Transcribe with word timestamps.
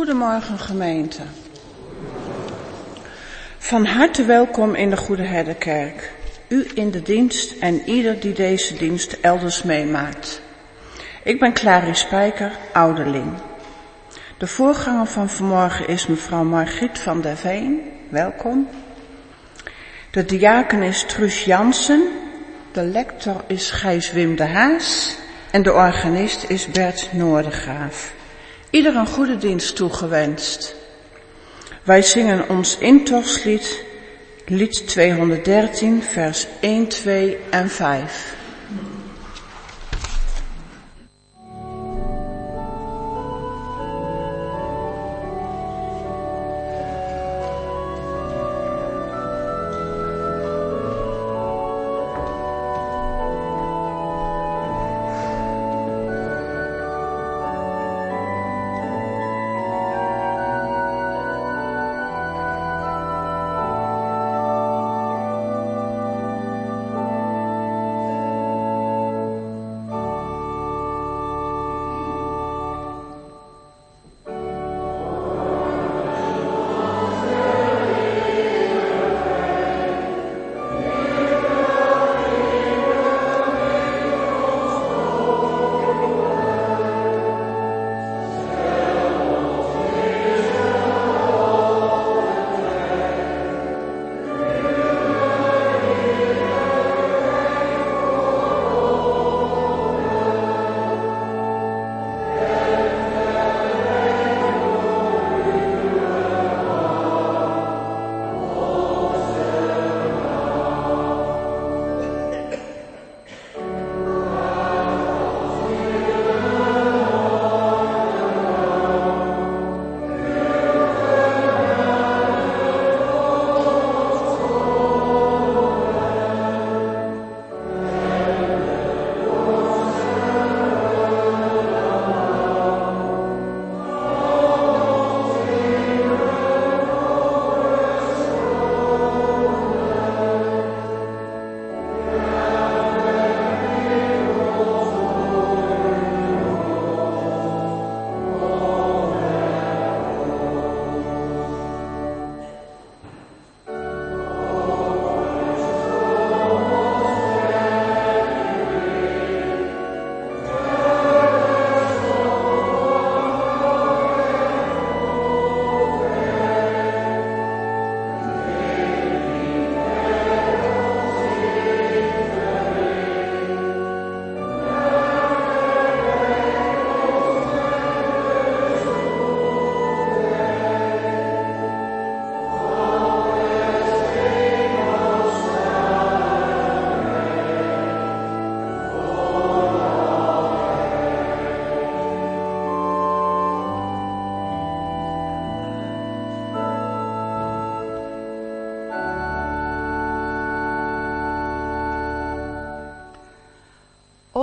Goedemorgen 0.00 0.58
gemeente. 0.58 1.22
Van 3.58 3.86
harte 3.86 4.24
welkom 4.24 4.74
in 4.74 4.90
de 4.90 4.96
Goede 4.96 5.22
Herderkerk. 5.22 6.12
U 6.48 6.70
in 6.74 6.90
de 6.90 7.02
dienst 7.02 7.58
en 7.58 7.88
ieder 7.88 8.20
die 8.20 8.32
deze 8.32 8.74
dienst 8.74 9.12
elders 9.12 9.62
meemaakt. 9.62 10.40
Ik 11.22 11.40
ben 11.40 11.52
Clary 11.52 11.94
Spijker, 11.94 12.52
ouderling. 12.72 13.32
De 14.38 14.46
voorganger 14.46 15.06
van 15.06 15.28
vanmorgen 15.28 15.88
is 15.88 16.06
mevrouw 16.06 16.44
Margriet 16.44 16.98
van 16.98 17.20
der 17.20 17.36
Veen. 17.36 17.80
Welkom. 18.08 18.68
De 20.10 20.24
diaken 20.24 20.82
is 20.82 21.02
Truus 21.02 21.44
Jansen. 21.44 22.08
De 22.72 22.82
lector 22.82 23.44
is 23.46 23.70
Gijs 23.70 24.12
Wim 24.12 24.36
de 24.36 24.46
Haas. 24.46 25.16
En 25.50 25.62
de 25.62 25.72
organist 25.72 26.50
is 26.50 26.66
Bert 26.66 27.08
Noordegraaf. 27.12 28.18
Ieder 28.70 28.96
een 28.96 29.06
goede 29.06 29.36
dienst 29.36 29.76
toegewenst. 29.76 30.74
Wij 31.82 32.02
zingen 32.02 32.48
ons 32.48 32.78
intochtslied, 32.78 33.84
lied 34.46 34.86
213, 34.88 36.02
vers 36.02 36.46
1, 36.60 36.88
2 36.88 37.38
en 37.50 37.70
5. 37.70 38.29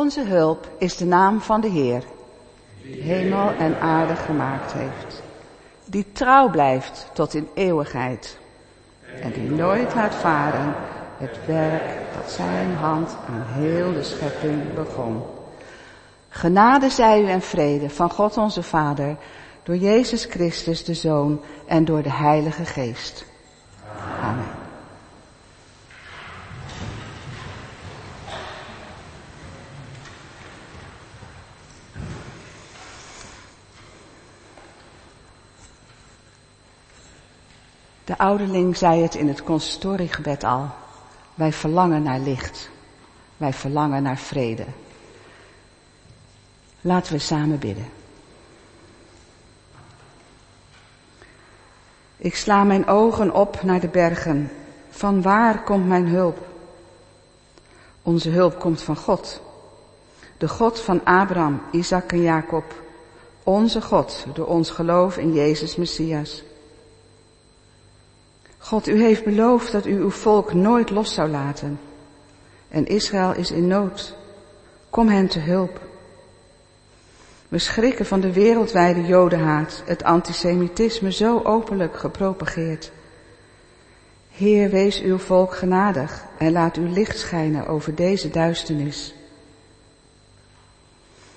Onze 0.08 0.26
hulp 0.26 0.68
is 0.78 0.98
de 0.98 1.06
naam 1.06 1.42
van 1.42 1.62
de 1.62 1.68
Heer, 1.68 2.04
die 2.82 3.02
hemel 3.02 3.52
en 3.52 3.80
aarde 3.80 4.16
gemaakt 4.16 4.72
heeft, 4.72 5.22
die 5.86 6.12
trouw 6.12 6.50
blijft 6.50 7.10
tot 7.14 7.34
in 7.34 7.48
eeuwigheid 7.54 8.38
en 9.22 9.32
die 9.32 9.52
nooit 9.52 9.96
laat 9.96 10.16
varen 10.16 10.74
het 11.18 11.46
werk 11.46 11.84
dat 12.16 12.32
zijn 12.32 12.76
hand 12.76 13.16
aan 13.30 13.44
heel 13.48 13.94
de 13.94 14.04
schepping 14.04 14.74
begon. 14.74 15.22
Genade 16.30 16.90
zij 16.90 17.22
u 17.22 17.28
en 17.28 17.42
vrede 17.42 17.90
van 17.90 18.10
God 18.10 18.38
onze 18.38 18.64
Vader, 18.64 19.16
door 19.64 19.76
Jezus 19.76 20.26
Christus 20.26 20.84
de 20.84 20.94
Zoon 20.94 21.42
en 21.66 21.86
door 21.86 22.02
de 22.02 22.12
Heilige 22.12 22.66
Geest. 22.66 23.26
Amen. 24.22 24.66
De 38.08 38.17
ouderling 38.28 38.78
zei 38.78 39.02
het 39.02 39.16
in 39.16 39.28
het 39.28 39.44
consistoriegebed 39.44 40.44
al. 40.44 40.70
Wij 41.36 41.52
verlangen 41.52 42.04
naar 42.04 42.20
licht. 42.20 42.70
Wij 43.38 43.54
verlangen 43.54 44.04
naar 44.04 44.18
vrede. 44.18 44.66
Laten 46.82 47.14
we 47.14 47.20
samen 47.20 47.60
bidden. 47.60 47.90
Ik 52.18 52.36
sla 52.36 52.64
mijn 52.64 52.88
ogen 52.88 53.34
op 53.34 53.64
naar 53.64 53.80
de 53.80 53.88
bergen. 53.88 54.52
Van 54.90 55.22
waar 55.22 55.64
komt 55.64 55.88
mijn 55.88 56.08
hulp? 56.08 56.48
Onze 58.02 58.30
hulp 58.30 58.60
komt 58.60 58.82
van 58.82 58.96
God. 58.96 59.42
De 60.38 60.48
God 60.48 60.80
van 60.80 61.04
Abraham, 61.04 61.62
Isaac 61.72 62.12
en 62.12 62.22
Jacob. 62.22 62.74
Onze 63.44 63.82
God 63.82 64.26
door 64.34 64.48
ons 64.48 64.70
geloof 64.70 65.18
in 65.18 65.34
Jezus 65.34 65.76
Messias. 65.76 66.44
God, 68.68 68.88
u 68.88 69.02
heeft 69.02 69.24
beloofd 69.24 69.72
dat 69.72 69.86
u 69.86 69.96
uw 69.96 70.10
volk 70.10 70.54
nooit 70.54 70.90
los 70.90 71.14
zou 71.14 71.30
laten. 71.30 71.80
En 72.70 72.86
Israël 72.86 73.34
is 73.36 73.52
in 73.52 73.68
nood. 73.68 74.16
Kom 74.90 75.08
hen 75.08 75.28
te 75.28 75.40
hulp. 75.40 75.82
We 77.48 77.58
schrikken 77.58 78.06
van 78.06 78.20
de 78.20 78.34
wereldwijde 78.34 79.06
jodenhaat, 79.06 79.84
het 79.86 80.04
antisemitisme 80.04 81.12
zo 81.12 81.42
openlijk 81.44 81.98
gepropageerd. 81.98 82.92
Heer, 84.32 84.70
wees 84.70 85.02
uw 85.02 85.18
volk 85.18 85.56
genadig 85.56 86.26
en 86.38 86.52
laat 86.52 86.78
uw 86.78 86.94
licht 86.94 87.20
schijnen 87.20 87.68
over 87.68 87.96
deze 87.96 88.30
duisternis. 88.30 89.16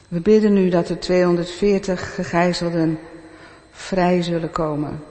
We 0.09 0.21
bidden 0.21 0.53
nu 0.53 0.69
dat 0.69 0.87
de 0.87 0.99
240 0.99 2.15
gegijzelden 2.15 2.99
vrij 3.71 4.23
zullen 4.23 4.51
komen. 4.51 5.10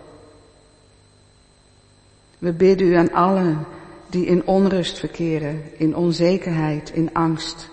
We 2.39 2.51
bidden 2.51 2.87
u 2.87 2.93
aan 2.93 3.11
allen 3.11 3.65
die 4.07 4.25
in 4.25 4.47
onrust 4.47 4.99
verkeren, 4.99 5.63
in 5.77 5.95
onzekerheid, 5.95 6.89
in 6.89 7.13
angst. 7.13 7.69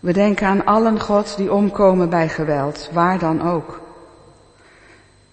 We 0.00 0.12
denken 0.12 0.46
aan 0.46 0.64
allen, 0.64 1.00
God, 1.00 1.36
die 1.36 1.52
omkomen 1.52 2.10
bij 2.10 2.28
geweld, 2.28 2.90
waar 2.92 3.18
dan 3.18 3.42
ook. 3.48 3.80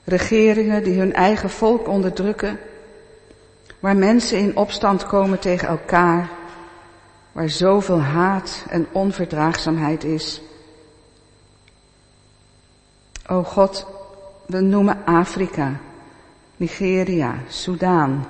Regeringen 0.04 0.84
die 0.84 1.00
hun 1.00 1.14
eigen 1.14 1.50
volk 1.50 1.88
onderdrukken, 1.88 2.60
waar 3.80 3.96
mensen 3.96 4.38
in 4.38 4.58
opstand 4.58 5.06
komen 5.06 5.40
tegen 5.40 5.68
elkaar, 5.68 6.30
waar 7.32 7.50
zoveel 7.50 8.02
haat 8.02 8.66
en 8.70 8.88
onverdraagzaamheid 8.92 10.04
is. 10.04 10.42
O 13.28 13.44
God, 13.44 13.88
we 14.46 14.60
noemen 14.60 15.06
Afrika, 15.06 15.80
Nigeria, 16.58 17.36
Soudaan, 17.48 18.28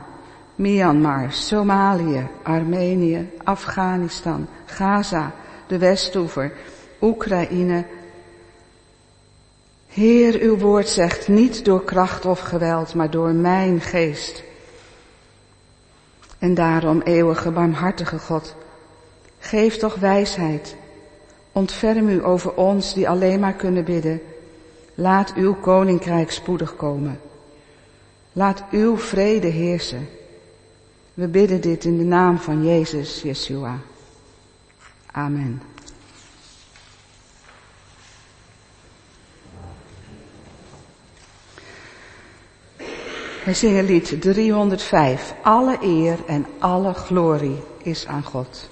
Myanmar, 0.56 1.32
Somalië, 1.32 2.28
Armenië, 2.44 3.30
Afghanistan, 3.44 4.48
Gaza, 4.66 5.32
de 5.68 5.78
Westoever, 5.78 6.54
Oekraïne. 7.02 7.86
Heer, 9.88 10.40
uw 10.42 10.58
woord 10.58 10.90
zegt 10.90 11.28
niet 11.28 11.66
door 11.66 11.84
kracht 11.84 12.26
of 12.26 12.40
geweld, 12.40 12.94
maar 12.94 13.10
door 13.10 13.34
mijn 13.34 13.82
geest. 13.82 14.44
En 16.40 16.54
daarom, 16.54 17.02
eeuwige, 17.02 17.52
barmhartige 17.52 18.20
God, 18.20 18.56
geef 19.40 19.78
toch 19.78 19.96
wijsheid. 19.96 20.76
Ontferm 21.52 22.08
u 22.08 22.26
over 22.26 22.54
ons 22.54 22.94
die 22.94 23.10
alleen 23.10 23.40
maar 23.40 23.54
kunnen 23.54 23.84
bidden. 23.84 24.22
Laat 24.96 25.34
uw 25.34 25.54
koninkrijk 25.54 26.32
spoedig 26.32 26.76
komen. 26.76 27.20
Laat 28.34 28.64
uw 28.72 28.98
vrede 28.98 29.48
heersen. 29.48 30.10
We 31.14 31.28
bidden 31.28 31.62
dit 31.62 31.86
in 31.86 31.98
de 31.98 32.04
naam 32.04 32.38
van 32.38 32.66
Jezus, 32.66 33.22
Yeshua. 33.22 33.80
Amen. 35.12 35.62
We 43.44 43.54
zingen 43.54 43.86
lied 43.86 44.22
305. 44.22 45.34
Alle 45.42 45.78
eer 45.82 46.20
en 46.28 46.46
alle 46.60 46.94
glorie 46.94 47.64
is 47.82 48.08
aan 48.08 48.24
God. 48.24 48.70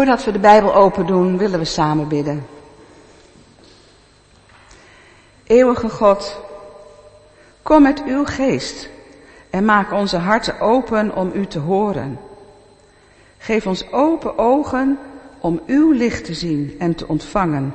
Voordat 0.00 0.24
we 0.24 0.32
de 0.32 0.38
Bijbel 0.38 0.74
open 0.74 1.06
doen, 1.06 1.38
willen 1.38 1.58
we 1.58 1.64
samen 1.64 2.08
bidden. 2.08 2.46
Eeuwige 5.44 5.88
God, 5.88 6.40
kom 7.62 7.82
met 7.82 8.02
uw 8.04 8.24
geest 8.24 8.88
en 9.50 9.64
maak 9.64 9.92
onze 9.92 10.16
harten 10.16 10.60
open 10.60 11.14
om 11.14 11.30
u 11.34 11.46
te 11.46 11.58
horen. 11.58 12.18
Geef 13.38 13.66
ons 13.66 13.92
open 13.92 14.38
ogen 14.38 14.98
om 15.38 15.60
uw 15.66 15.90
licht 15.90 16.24
te 16.24 16.34
zien 16.34 16.76
en 16.78 16.94
te 16.94 17.08
ontvangen, 17.08 17.74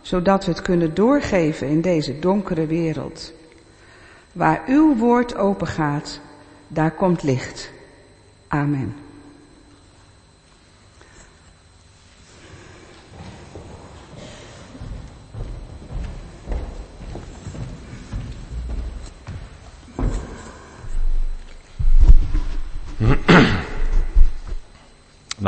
zodat 0.00 0.44
we 0.44 0.50
het 0.50 0.62
kunnen 0.62 0.94
doorgeven 0.94 1.68
in 1.68 1.80
deze 1.80 2.18
donkere 2.18 2.66
wereld. 2.66 3.32
Waar 4.32 4.62
uw 4.66 4.96
woord 4.96 5.36
open 5.36 5.66
gaat, 5.66 6.20
daar 6.68 6.90
komt 6.90 7.22
licht. 7.22 7.70
Amen. 8.48 9.01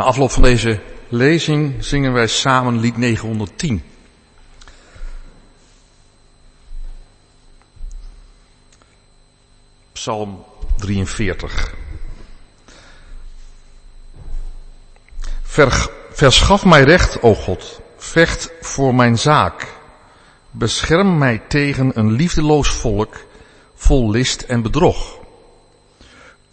Afloop 0.05 0.31
van 0.31 0.43
deze 0.43 0.81
lezing 1.09 1.85
zingen 1.85 2.13
wij 2.13 2.27
samen 2.27 2.79
lied 2.81 2.97
910. 2.97 3.83
Psalm 9.93 10.45
43. 10.77 11.75
verschaf 16.11 16.65
mij 16.65 16.83
recht, 16.83 17.23
o 17.23 17.35
God. 17.35 17.81
Vecht 17.97 18.51
voor 18.61 18.95
mijn 18.95 19.19
zaak. 19.19 19.73
Bescherm 20.51 21.19
mij 21.19 21.43
tegen 21.49 21.99
een 21.99 22.13
liefdeloos 22.13 22.69
volk 22.69 23.17
vol 23.75 24.11
list 24.11 24.43
en 24.43 24.63
bedrog. 24.63 25.19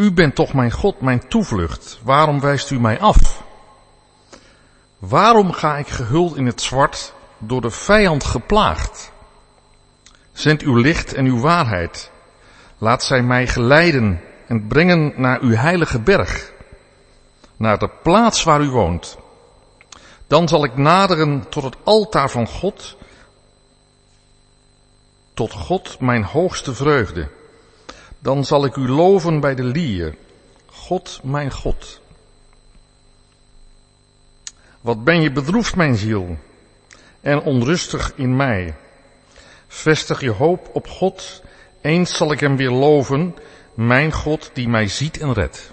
U 0.01 0.11
bent 0.11 0.35
toch 0.35 0.53
mijn 0.53 0.71
God, 0.71 1.01
mijn 1.01 1.27
toevlucht. 1.27 1.99
Waarom 2.03 2.39
wijst 2.39 2.71
u 2.71 2.79
mij 2.79 2.99
af? 2.99 3.43
Waarom 4.99 5.51
ga 5.51 5.77
ik 5.77 5.87
gehuld 5.87 6.35
in 6.35 6.45
het 6.45 6.61
zwart, 6.61 7.13
door 7.37 7.61
de 7.61 7.69
vijand 7.69 8.23
geplaagd? 8.23 9.11
Zend 10.31 10.61
uw 10.61 10.75
licht 10.75 11.13
en 11.13 11.25
uw 11.25 11.39
waarheid. 11.39 12.11
Laat 12.77 13.03
zij 13.03 13.21
mij 13.23 13.47
geleiden 13.47 14.21
en 14.47 14.67
brengen 14.67 15.13
naar 15.15 15.39
uw 15.41 15.55
heilige 15.55 15.99
berg, 15.99 16.51
naar 17.57 17.77
de 17.77 17.89
plaats 18.03 18.43
waar 18.43 18.61
u 18.61 18.69
woont. 18.69 19.17
Dan 20.27 20.47
zal 20.47 20.63
ik 20.63 20.77
naderen 20.77 21.49
tot 21.49 21.63
het 21.63 21.75
altaar 21.83 22.29
van 22.29 22.47
God, 22.47 22.97
tot 25.33 25.51
God 25.51 25.99
mijn 25.99 26.23
hoogste 26.23 26.73
vreugde. 26.73 27.39
Dan 28.21 28.45
zal 28.45 28.65
ik 28.65 28.75
u 28.75 28.89
loven 28.89 29.39
bij 29.39 29.55
de 29.55 29.63
lier, 29.63 30.15
God 30.65 31.19
mijn 31.23 31.51
God. 31.51 32.01
Wat 34.81 35.03
ben 35.03 35.21
je 35.21 35.31
bedroefd, 35.31 35.75
mijn 35.75 35.95
ziel, 35.95 36.37
en 37.21 37.41
onrustig 37.41 38.13
in 38.15 38.35
mij. 38.35 38.75
Vestig 39.67 40.21
je 40.21 40.29
hoop 40.29 40.69
op 40.73 40.87
God, 40.87 41.41
eens 41.81 42.17
zal 42.17 42.31
ik 42.31 42.39
hem 42.39 42.57
weer 42.57 42.71
loven, 42.71 43.35
mijn 43.73 44.11
God 44.11 44.49
die 44.53 44.67
mij 44.67 44.87
ziet 44.87 45.17
en 45.17 45.33
redt. 45.33 45.71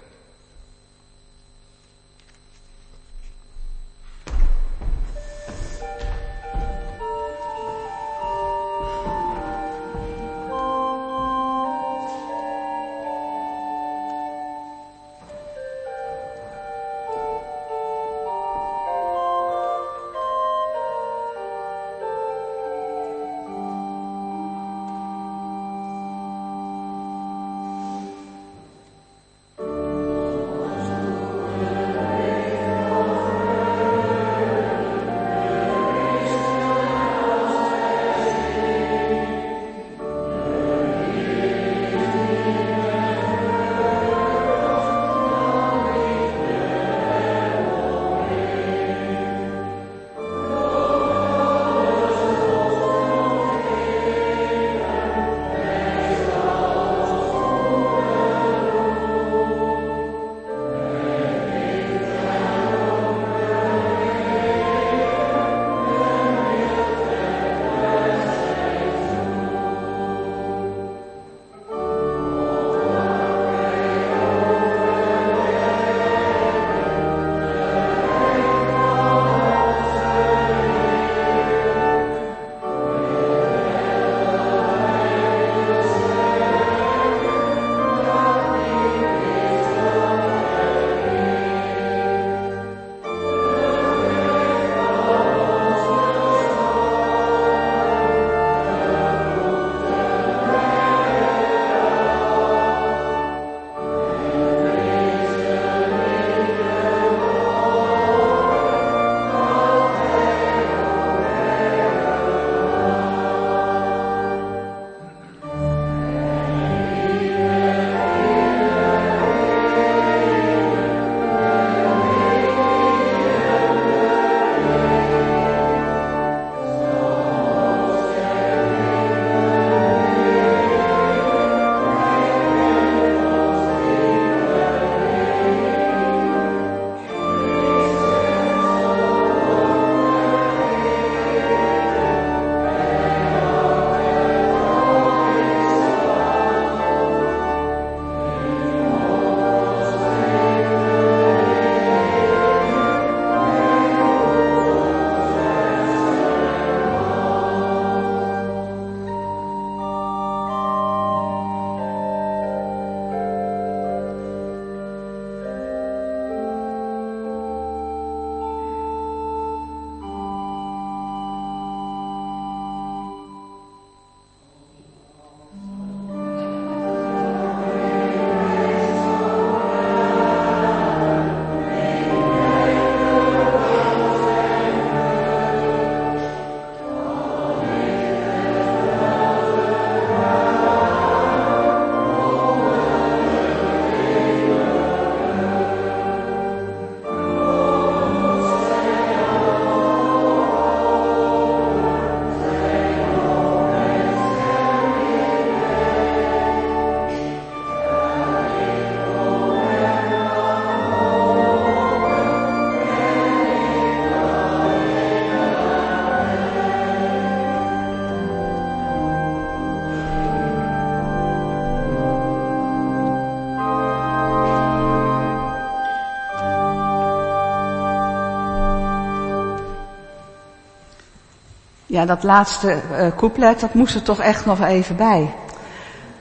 Ja, 231.98 232.06
dat 232.06 232.22
laatste 232.22 232.80
uh, 232.92 233.06
couplet, 233.16 233.61
dat 233.61 233.74
moest 233.74 233.94
er 233.94 234.02
toch 234.02 234.20
echt 234.20 234.46
nog 234.46 234.61
even 234.61 234.96
bij. 234.96 235.34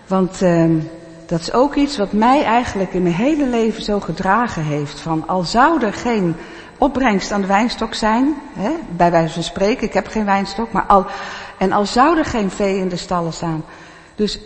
Want 0.07 0.41
uh, 0.41 0.65
dat 1.25 1.39
is 1.39 1.53
ook 1.53 1.75
iets 1.75 1.97
wat 1.97 2.11
mij 2.11 2.43
eigenlijk 2.43 2.93
in 2.93 3.03
mijn 3.03 3.15
hele 3.15 3.45
leven 3.47 3.83
zo 3.83 3.99
gedragen 3.99 4.63
heeft. 4.63 4.99
Van 4.99 5.27
al 5.27 5.43
zou 5.43 5.83
er 5.83 5.93
geen 5.93 6.35
opbrengst 6.77 7.31
aan 7.31 7.41
de 7.41 7.47
wijnstok 7.47 7.93
zijn, 7.93 8.35
hè, 8.53 8.71
bij 8.89 9.11
wijze 9.11 9.33
van 9.33 9.43
spreken, 9.43 9.87
ik 9.87 9.93
heb 9.93 10.07
geen 10.07 10.25
wijnstok, 10.25 10.71
maar 10.71 10.85
al, 10.85 11.05
en 11.57 11.71
al 11.71 11.85
zou 11.85 12.17
er 12.17 12.25
geen 12.25 12.49
vee 12.49 12.77
in 12.77 12.89
de 12.89 12.97
stallen 12.97 13.33
staan. 13.33 13.63
Dus, 14.15 14.39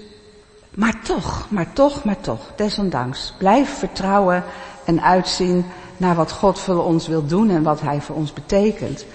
maar 0.76 1.02
toch, 1.04 1.46
maar 1.50 1.74
toch, 1.74 2.04
maar 2.04 2.20
toch, 2.22 2.52
desondanks, 2.56 3.34
blijf 3.38 3.78
vertrouwen 3.78 4.44
en 4.86 5.02
uitzien 5.02 5.66
naar 5.98 6.16
wat 6.16 6.32
God 6.32 6.60
voor 6.60 6.84
ons 6.84 7.08
wil 7.08 7.26
doen 7.26 7.50
en 7.50 7.64
wat 7.64 7.82
Hij 7.82 8.02
voor 8.02 8.16
ons 8.16 8.34
betekent. 8.34 9.06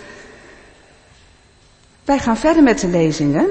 Wij 2.06 2.18
gaan 2.18 2.36
verder 2.36 2.62
met 2.62 2.80
de 2.80 2.88
lezingen. 2.88 3.46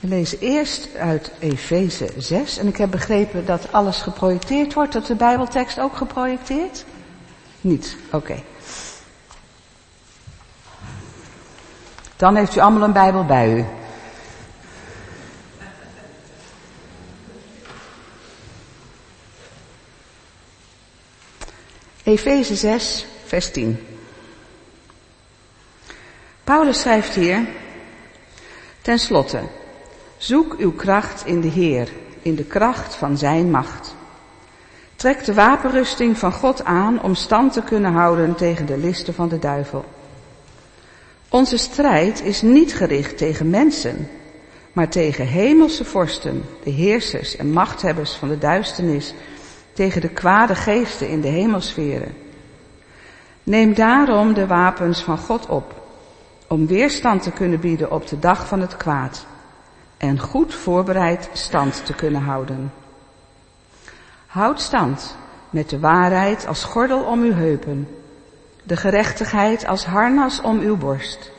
We 0.00 0.08
lezen 0.08 0.38
eerst 0.40 0.94
uit 0.96 1.30
Efeze 1.38 2.08
6 2.18 2.58
en 2.58 2.66
ik 2.66 2.76
heb 2.76 2.90
begrepen 2.90 3.46
dat 3.46 3.72
alles 3.72 4.00
geprojecteerd 4.02 4.74
wordt, 4.74 4.92
dat 4.92 5.06
de 5.06 5.14
Bijbeltekst 5.14 5.80
ook 5.80 5.96
geprojecteerd? 5.96 6.84
Niet, 7.60 7.96
oké. 8.12 8.42
Dan 12.16 12.36
heeft 12.36 12.56
u 12.56 12.60
allemaal 12.60 12.82
een 12.82 12.92
Bijbel 12.92 13.24
bij 13.24 13.52
u. 13.52 13.64
Efeze 22.02 22.54
6, 22.54 23.06
vers 23.24 23.50
10. 23.50 23.93
Paulus 26.44 26.80
schrijft 26.80 27.14
hier, 27.14 27.46
ten 28.80 28.98
slotte, 28.98 29.40
zoek 30.16 30.54
uw 30.58 30.72
kracht 30.72 31.26
in 31.26 31.40
de 31.40 31.48
Heer, 31.48 31.88
in 32.22 32.34
de 32.34 32.44
kracht 32.44 32.94
van 32.94 33.18
Zijn 33.18 33.50
macht. 33.50 33.94
Trek 34.96 35.24
de 35.24 35.34
wapenrusting 35.34 36.18
van 36.18 36.32
God 36.32 36.64
aan 36.64 37.02
om 37.02 37.14
stand 37.14 37.52
te 37.52 37.62
kunnen 37.62 37.92
houden 37.92 38.34
tegen 38.34 38.66
de 38.66 38.78
listen 38.78 39.14
van 39.14 39.28
de 39.28 39.38
duivel. 39.38 39.84
Onze 41.28 41.56
strijd 41.56 42.22
is 42.22 42.42
niet 42.42 42.74
gericht 42.74 43.18
tegen 43.18 43.50
mensen, 43.50 44.10
maar 44.72 44.88
tegen 44.88 45.26
hemelse 45.26 45.84
vorsten, 45.84 46.44
de 46.62 46.70
heersers 46.70 47.36
en 47.36 47.52
machthebbers 47.52 48.12
van 48.12 48.28
de 48.28 48.38
duisternis, 48.38 49.14
tegen 49.72 50.00
de 50.00 50.08
kwade 50.08 50.54
geesten 50.54 51.08
in 51.08 51.20
de 51.20 51.28
hemelsferen. 51.28 52.14
Neem 53.42 53.74
daarom 53.74 54.34
de 54.34 54.46
wapens 54.46 55.00
van 55.00 55.18
God 55.18 55.46
op, 55.46 55.83
om 56.48 56.66
weerstand 56.66 57.22
te 57.22 57.30
kunnen 57.30 57.60
bieden 57.60 57.90
op 57.90 58.06
de 58.06 58.18
dag 58.18 58.46
van 58.46 58.60
het 58.60 58.76
kwaad 58.76 59.26
en 59.96 60.18
goed 60.18 60.54
voorbereid 60.54 61.28
stand 61.32 61.86
te 61.86 61.94
kunnen 61.94 62.22
houden. 62.22 62.72
Houd 64.26 64.60
stand 64.60 65.16
met 65.50 65.70
de 65.70 65.78
waarheid 65.78 66.46
als 66.46 66.64
gordel 66.64 67.02
om 67.02 67.22
uw 67.22 67.32
heupen, 67.32 67.88
de 68.62 68.76
gerechtigheid 68.76 69.66
als 69.66 69.84
harnas 69.84 70.40
om 70.40 70.58
uw 70.58 70.76
borst, 70.76 71.32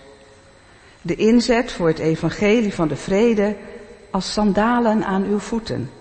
de 1.01 1.15
inzet 1.15 1.71
voor 1.71 1.87
het 1.87 1.99
evangelie 1.99 2.73
van 2.73 2.87
de 2.87 2.95
vrede 2.95 3.55
als 4.11 4.33
sandalen 4.33 5.05
aan 5.05 5.23
uw 5.23 5.39
voeten. 5.39 5.91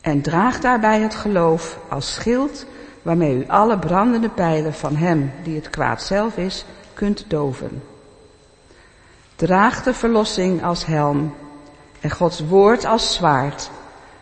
En 0.00 0.22
draag 0.22 0.60
daarbij 0.60 1.00
het 1.00 1.14
geloof 1.14 1.78
als 1.88 2.14
schild 2.14 2.66
waarmee 3.02 3.36
u 3.36 3.44
alle 3.46 3.78
brandende 3.78 4.28
pijlen 4.28 4.74
van 4.74 4.96
hem 4.96 5.32
die 5.42 5.56
het 5.56 5.70
kwaad 5.70 6.02
zelf 6.02 6.36
is, 6.36 6.64
kunt 6.96 7.24
doven. 7.28 7.82
Draag 9.36 9.82
de 9.82 9.94
verlossing 9.94 10.64
als 10.64 10.86
helm 10.86 11.34
en 12.00 12.10
Gods 12.10 12.40
woord 12.40 12.84
als 12.84 13.14
zwaard 13.14 13.70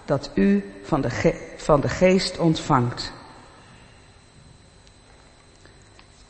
dat 0.04 0.30
u 0.34 0.72
van 0.82 1.00
de, 1.00 1.34
van 1.56 1.80
de 1.80 1.88
geest 1.88 2.38
ontvangt. 2.38 3.12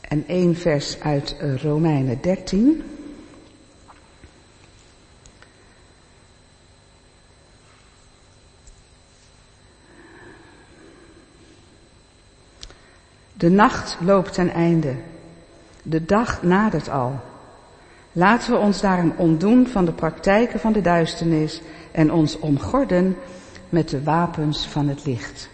En 0.00 0.24
één 0.26 0.56
vers 0.56 1.00
uit 1.00 1.36
Romeinen 1.62 2.20
13. 2.20 2.84
De 13.32 13.50
nacht 13.50 13.96
loopt 14.00 14.32
ten 14.32 14.50
einde. 14.50 14.94
De 15.86 16.04
dag 16.04 16.42
nadert 16.42 16.88
al. 16.88 17.20
Laten 18.12 18.52
we 18.52 18.58
ons 18.58 18.80
daarom 18.80 19.14
ontdoen 19.16 19.66
van 19.66 19.84
de 19.84 19.92
praktijken 19.92 20.60
van 20.60 20.72
de 20.72 20.80
duisternis 20.80 21.60
en 21.92 22.12
ons 22.12 22.38
omgorden 22.38 23.16
met 23.68 23.88
de 23.88 24.02
wapens 24.02 24.66
van 24.66 24.88
het 24.88 25.04
licht. 25.04 25.48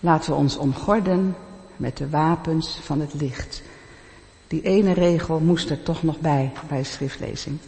Laten 0.00 0.30
we 0.30 0.36
ons 0.36 0.56
omgorden 0.56 1.36
met 1.76 1.96
de 1.96 2.08
wapens 2.08 2.78
van 2.82 3.00
het 3.00 3.14
licht. 3.14 3.62
Die 4.46 4.62
ene 4.62 4.92
regel 4.92 5.40
moest 5.40 5.70
er 5.70 5.82
toch 5.82 6.02
nog 6.02 6.20
bij, 6.20 6.52
bij 6.68 6.82
schriftlezing. 6.84 7.58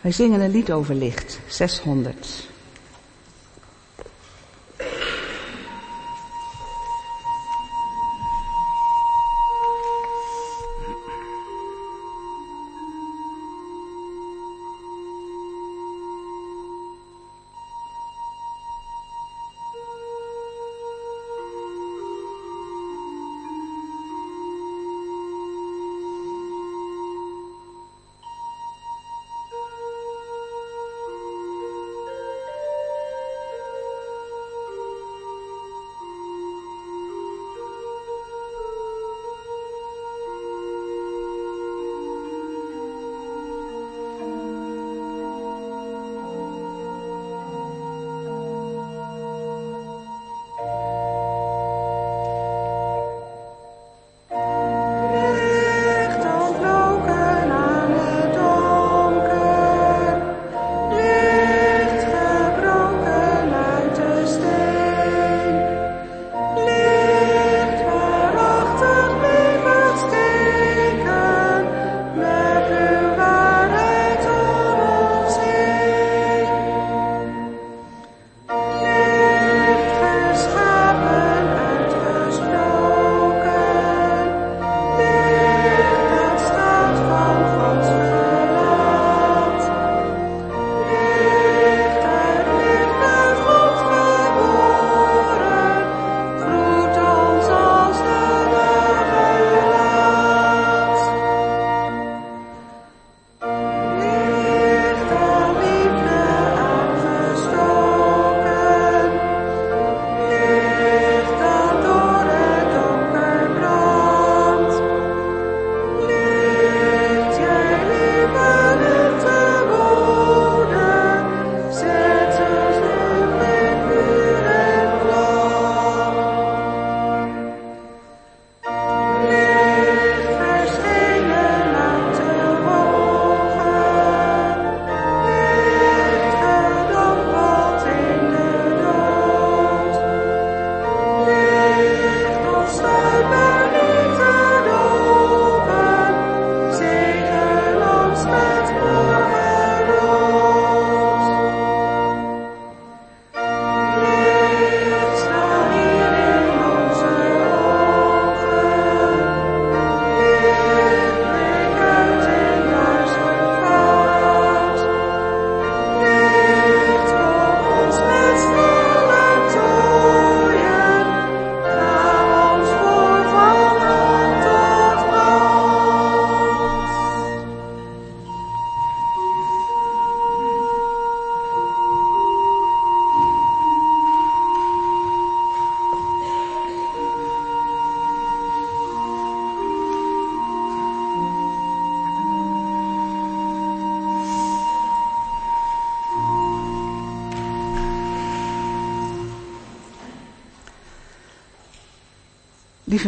Wij 0.00 0.12
zingen 0.12 0.40
een 0.40 0.50
lied 0.50 0.72
over 0.72 0.94
licht, 0.94 1.40
600. 1.46 2.50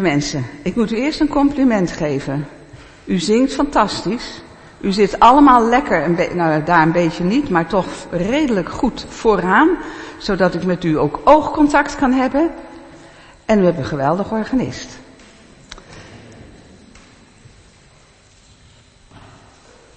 Mensen, 0.05 0.47
ik 0.63 0.77
moet 0.77 0.93
u 0.93 0.97
eerst 0.97 1.21
een 1.21 1.29
compliment 1.29 1.91
geven. 1.91 2.49
U 3.05 3.19
zingt 3.19 3.55
fantastisch. 3.55 4.43
U 4.81 4.93
zit 4.93 5.21
allemaal 5.21 5.69
lekker, 5.69 6.05
een 6.05 6.37
nou 6.37 6.63
daar 6.63 6.83
een 6.83 6.93
beetje 6.93 7.25
niet, 7.25 7.49
maar 7.49 7.67
toch 7.67 7.87
redelijk 8.11 8.69
goed 8.69 9.07
vooraan, 9.09 9.69
zodat 10.19 10.55
ik 10.55 10.65
met 10.65 10.85
u 10.85 10.99
ook 10.99 11.21
oogcontact 11.25 11.97
kan 11.97 12.13
hebben. 12.13 12.51
En 13.45 13.59
we 13.59 13.65
hebben 13.65 13.83
een 13.83 13.89
geweldig 13.89 14.31
organist. 14.31 14.99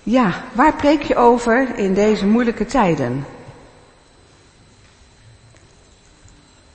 Ja, 0.04 0.34
waar 0.54 0.76
preek 0.76 1.02
je 1.02 1.15
over 1.15 1.78
in 1.78 1.93
deze 1.93 2.26
moeilijke 2.26 2.65
tijden? 2.65 3.26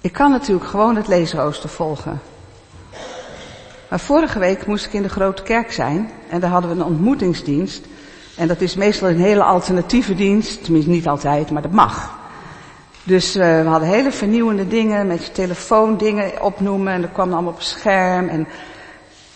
Ik 0.01 0.13
kan 0.13 0.31
natuurlijk 0.31 0.67
gewoon 0.67 0.97
het 0.97 1.09
leesrooster 1.09 1.69
volgen. 1.69 2.21
Maar 3.93 4.01
vorige 4.01 4.39
week 4.39 4.67
moest 4.67 4.87
ik 4.87 4.93
in 4.93 5.03
de 5.03 5.09
grote 5.09 5.43
kerk 5.43 5.73
zijn 5.73 6.11
en 6.29 6.41
daar 6.41 6.51
hadden 6.51 6.71
we 6.71 6.77
een 6.77 6.91
ontmoetingsdienst. 6.91 7.85
En 8.37 8.49
dat 8.49 8.61
is 8.61 8.75
meestal 8.75 9.09
een 9.09 9.21
hele 9.21 9.43
alternatieve 9.43 10.15
dienst, 10.15 10.65
tenminste 10.65 10.91
niet 10.91 11.09
altijd, 11.09 11.51
maar 11.51 11.63
dat 11.63 11.73
mag. 11.73 12.19
Dus 13.03 13.37
uh, 13.37 13.43
we 13.63 13.69
hadden 13.69 13.89
hele 13.89 14.13
vernieuwende 14.13 14.69
dingen, 14.69 15.07
met 15.07 15.27
je 15.27 15.33
telefoon 15.33 15.97
dingen 15.97 16.43
opnoemen 16.43 16.93
en 16.93 17.01
dat 17.01 17.13
kwam 17.13 17.33
allemaal 17.33 17.53
op 17.53 17.63
scherm. 17.63 18.29
En 18.29 18.47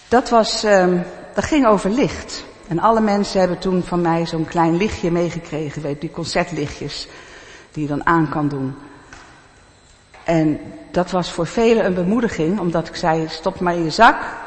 dat 0.08 0.28
was, 0.28 0.64
uh, 0.64 0.86
dat 1.34 1.44
ging 1.44 1.66
over 1.66 1.90
licht. 1.90 2.44
En 2.68 2.78
alle 2.78 3.00
mensen 3.00 3.40
hebben 3.40 3.58
toen 3.58 3.82
van 3.82 4.00
mij 4.00 4.26
zo'n 4.26 4.46
klein 4.48 4.76
lichtje 4.76 5.10
meegekregen, 5.10 5.82
weet 5.82 6.00
die 6.00 6.10
concertlichtjes, 6.10 7.08
die 7.72 7.82
je 7.82 7.88
dan 7.88 8.06
aan 8.06 8.28
kan 8.28 8.48
doen. 8.48 8.74
En 10.24 10.60
dat 10.90 11.10
was 11.10 11.30
voor 11.30 11.46
velen 11.46 11.84
een 11.84 11.94
bemoediging, 11.94 12.60
omdat 12.60 12.88
ik 12.88 12.96
zei, 12.96 13.28
stop 13.28 13.60
maar 13.60 13.74
in 13.74 13.84
je 13.84 13.90
zak, 13.90 14.44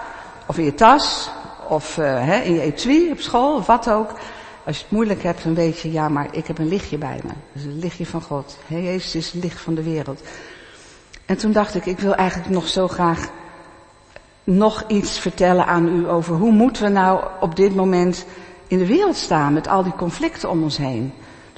of 0.49 0.57
in 0.57 0.63
je 0.63 0.73
tas, 0.73 1.29
of 1.67 1.97
uh, 1.97 2.45
in 2.45 2.53
je 2.53 2.61
etui 2.61 3.11
op 3.11 3.19
school, 3.19 3.55
of 3.55 3.65
wat 3.65 3.89
ook. 3.89 4.09
Als 4.65 4.77
je 4.77 4.83
het 4.83 4.91
moeilijk 4.91 5.23
hebt, 5.23 5.43
dan 5.43 5.53
weet 5.53 5.79
je, 5.79 5.91
ja, 5.91 6.09
maar 6.09 6.27
ik 6.31 6.47
heb 6.47 6.57
een 6.57 6.67
lichtje 6.67 6.97
bij 6.97 7.19
me. 7.23 7.31
Is 7.53 7.63
een 7.63 7.79
lichtje 7.79 8.05
van 8.05 8.21
God. 8.21 8.57
He, 8.67 8.77
Jezus 8.77 9.15
is 9.15 9.31
het 9.31 9.43
licht 9.43 9.61
van 9.61 9.75
de 9.75 9.83
wereld. 9.83 10.21
En 11.25 11.37
toen 11.37 11.51
dacht 11.51 11.75
ik, 11.75 11.85
ik 11.85 11.99
wil 11.99 12.15
eigenlijk 12.15 12.49
nog 12.49 12.67
zo 12.67 12.87
graag 12.87 13.29
nog 14.43 14.83
iets 14.87 15.19
vertellen 15.19 15.65
aan 15.65 15.87
u 15.87 16.09
over 16.09 16.35
hoe 16.35 16.51
moeten 16.51 16.83
we 16.83 16.89
nou 16.89 17.23
op 17.39 17.55
dit 17.55 17.75
moment 17.75 18.25
in 18.67 18.77
de 18.77 18.87
wereld 18.87 19.15
staan 19.15 19.53
met 19.53 19.67
al 19.67 19.83
die 19.83 19.95
conflicten 19.95 20.49
om 20.49 20.63
ons 20.63 20.77
heen. 20.77 21.13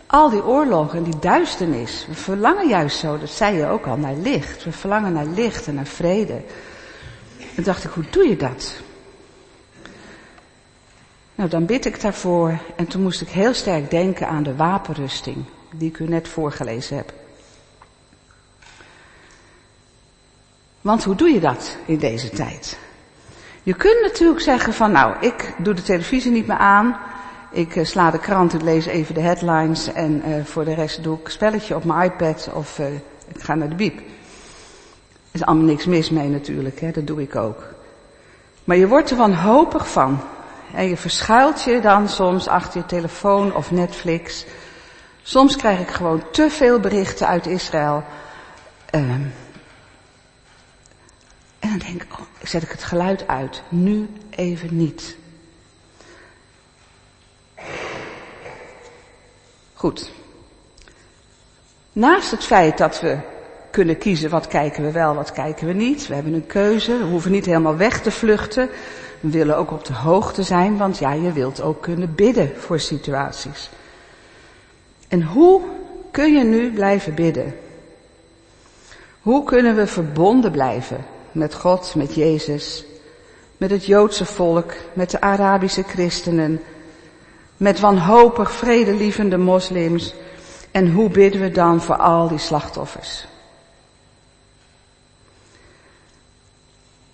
Al 0.08 0.30
die 0.30 0.46
oorlogen 0.46 0.98
en 0.98 1.04
die 1.04 1.20
duisternis. 1.20 2.06
We 2.08 2.14
verlangen 2.14 2.68
juist 2.68 2.98
zo, 2.98 3.18
dat 3.18 3.30
zei 3.30 3.58
je 3.58 3.68
ook 3.68 3.88
al, 3.88 3.98
naar 3.98 4.16
licht. 4.16 4.64
We 4.64 4.72
verlangen 4.72 5.14
naar 5.14 5.26
licht 5.26 5.68
en 5.68 5.76
naar 5.76 5.86
vrede. 5.86 6.42
En 7.62 7.68
dacht 7.68 7.84
ik, 7.84 7.92
hoe 7.92 8.04
doe 8.10 8.28
je 8.28 8.38
dat? 8.38 8.76
Nou, 11.36 11.50
dan 11.50 11.66
bid 11.66 11.86
ik 11.86 12.02
daarvoor 12.02 12.60
en 12.76 12.88
toen 12.88 13.02
moest 13.02 13.22
ik 13.22 13.30
heel 13.30 13.54
sterk 13.54 13.90
denken 13.90 14.28
aan 14.28 14.44
de 14.44 14.56
wapenrusting 14.56 15.46
die 15.76 15.90
ik 15.90 16.00
u 16.00 16.08
net 16.08 16.28
voorgelezen 16.28 16.98
heb. 16.98 17.14
Want 20.82 21.04
hoe 21.04 21.16
doe 21.16 21.30
je 21.30 21.40
dat 21.40 21.78
in 21.86 21.98
deze 21.98 22.30
tijd? 22.30 22.80
Je 23.64 23.74
kunt 23.74 24.02
natuurlijk 24.02 24.42
zeggen 24.42 24.74
van 24.74 24.92
nou, 24.92 25.16
ik 25.20 25.56
doe 25.58 25.74
de 25.74 25.82
televisie 25.82 26.32
niet 26.32 26.48
meer 26.48 26.58
aan. 26.58 26.98
Ik 27.52 27.76
uh, 27.76 27.86
sla 27.86 28.12
de 28.12 28.20
krant 28.20 28.54
en 28.54 28.64
lees 28.64 28.86
even 28.86 29.14
de 29.14 29.22
headlines 29.22 29.94
en 29.94 30.24
uh, 30.28 30.46
voor 30.46 30.66
de 30.66 30.74
rest 30.74 31.04
doe 31.04 31.18
ik 31.18 31.26
een 31.26 31.32
spelletje 31.32 31.76
op 31.76 31.84
mijn 31.84 32.12
iPad 32.12 32.50
of 32.54 32.80
uh, 32.80 32.94
ik 33.28 33.42
ga 33.42 33.56
naar 33.56 33.70
de 33.70 33.76
biep. 33.76 34.02
Is 35.32 35.44
allemaal 35.44 35.66
niks 35.66 35.86
mis 35.86 36.10
mee 36.10 36.30
natuurlijk, 36.30 36.80
hè? 36.80 36.92
dat 36.92 37.08
doe 37.08 37.22
ik 37.22 37.36
ook. 37.36 37.64
Maar 38.64 38.78
je 38.78 38.88
wordt 38.88 39.10
er 39.10 39.18
wanhopig 39.18 39.90
van. 39.90 40.20
En 40.74 40.88
je 40.88 40.98
verschuilt 40.98 41.64
je 41.64 41.80
dan 41.80 42.10
soms 42.10 42.48
achter 42.48 42.82
je 42.82 42.86
telefoon 42.86 43.56
of 43.56 43.72
Netflix. 43.72 44.46
Soms 45.24 45.56
krijg 45.56 45.80
ik 45.80 45.90
gewoon 45.90 46.24
te 46.32 46.50
veel 46.50 46.80
berichten 46.80 47.28
uit 47.28 47.48
Israël. 47.48 48.04
Uh, 48.92 49.02
en 51.60 51.70
dan 51.70 51.78
denk 51.78 52.04
ik, 52.04 52.14
oh, 52.14 52.26
zet 52.44 52.64
ik 52.64 52.70
het 52.70 52.84
geluid 52.84 53.28
uit. 53.28 53.62
Nu 53.70 54.10
even 54.30 54.78
niet. 54.78 55.18
Goed. 59.74 60.12
Naast 61.94 62.32
het 62.32 62.44
feit 62.44 62.78
dat 62.78 63.00
we 63.00 63.18
kunnen 63.72 63.98
kiezen 63.98 64.30
wat 64.30 64.48
kijken 64.48 64.84
we 64.84 64.92
wel, 64.92 65.16
wat 65.16 65.32
kijken 65.32 65.68
we 65.68 65.74
niet. 65.74 66.08
We 66.08 66.14
hebben 66.14 66.34
een 66.34 66.48
keuze. 66.48 66.98
We 66.98 67.04
hoeven 67.04 67.32
niet 67.32 67.46
helemaal 67.46 67.78
weg 67.78 68.02
te 68.02 68.12
vluchten. 68.12 68.70
We 69.20 69.30
willen 69.30 69.58
ook 69.58 69.72
op 69.72 69.86
de 69.86 69.94
hoogte 69.94 70.44
zijn, 70.44 70.78
want 70.78 70.98
ja, 70.98 71.14
je 71.14 71.32
wilt 71.32 71.62
ook 71.62 71.82
kunnen 71.82 72.16
bidden 72.16 72.52
voor 72.58 72.80
situaties. 72.80 73.70
En 75.08 75.24
hoe 75.24 75.62
kun 76.12 76.34
je 76.34 76.44
nu 76.44 76.74
blijven 76.74 77.14
bidden? 77.14 77.56
Hoe 79.22 79.44
kunnen 79.44 79.76
we 79.76 79.88
verbonden 79.88 80.52
blijven 80.52 81.06
met 81.32 81.56
God, 81.56 81.96
met 81.96 82.16
Jezus, 82.16 82.86
met 83.58 83.72
het 83.72 83.86
Joodse 83.86 84.26
volk, 84.26 84.74
met 84.94 85.12
de 85.12 85.22
Arabische 85.22 85.84
christenen, 85.84 86.62
met 87.58 87.80
wanhopig 87.80 88.52
vredelievende 88.52 89.38
moslims. 89.38 90.14
En 90.72 90.92
hoe 90.92 91.10
bidden 91.10 91.42
we 91.42 91.52
dan 91.52 91.82
voor 91.82 91.98
al 91.98 92.28
die 92.28 92.38
slachtoffers? 92.38 93.28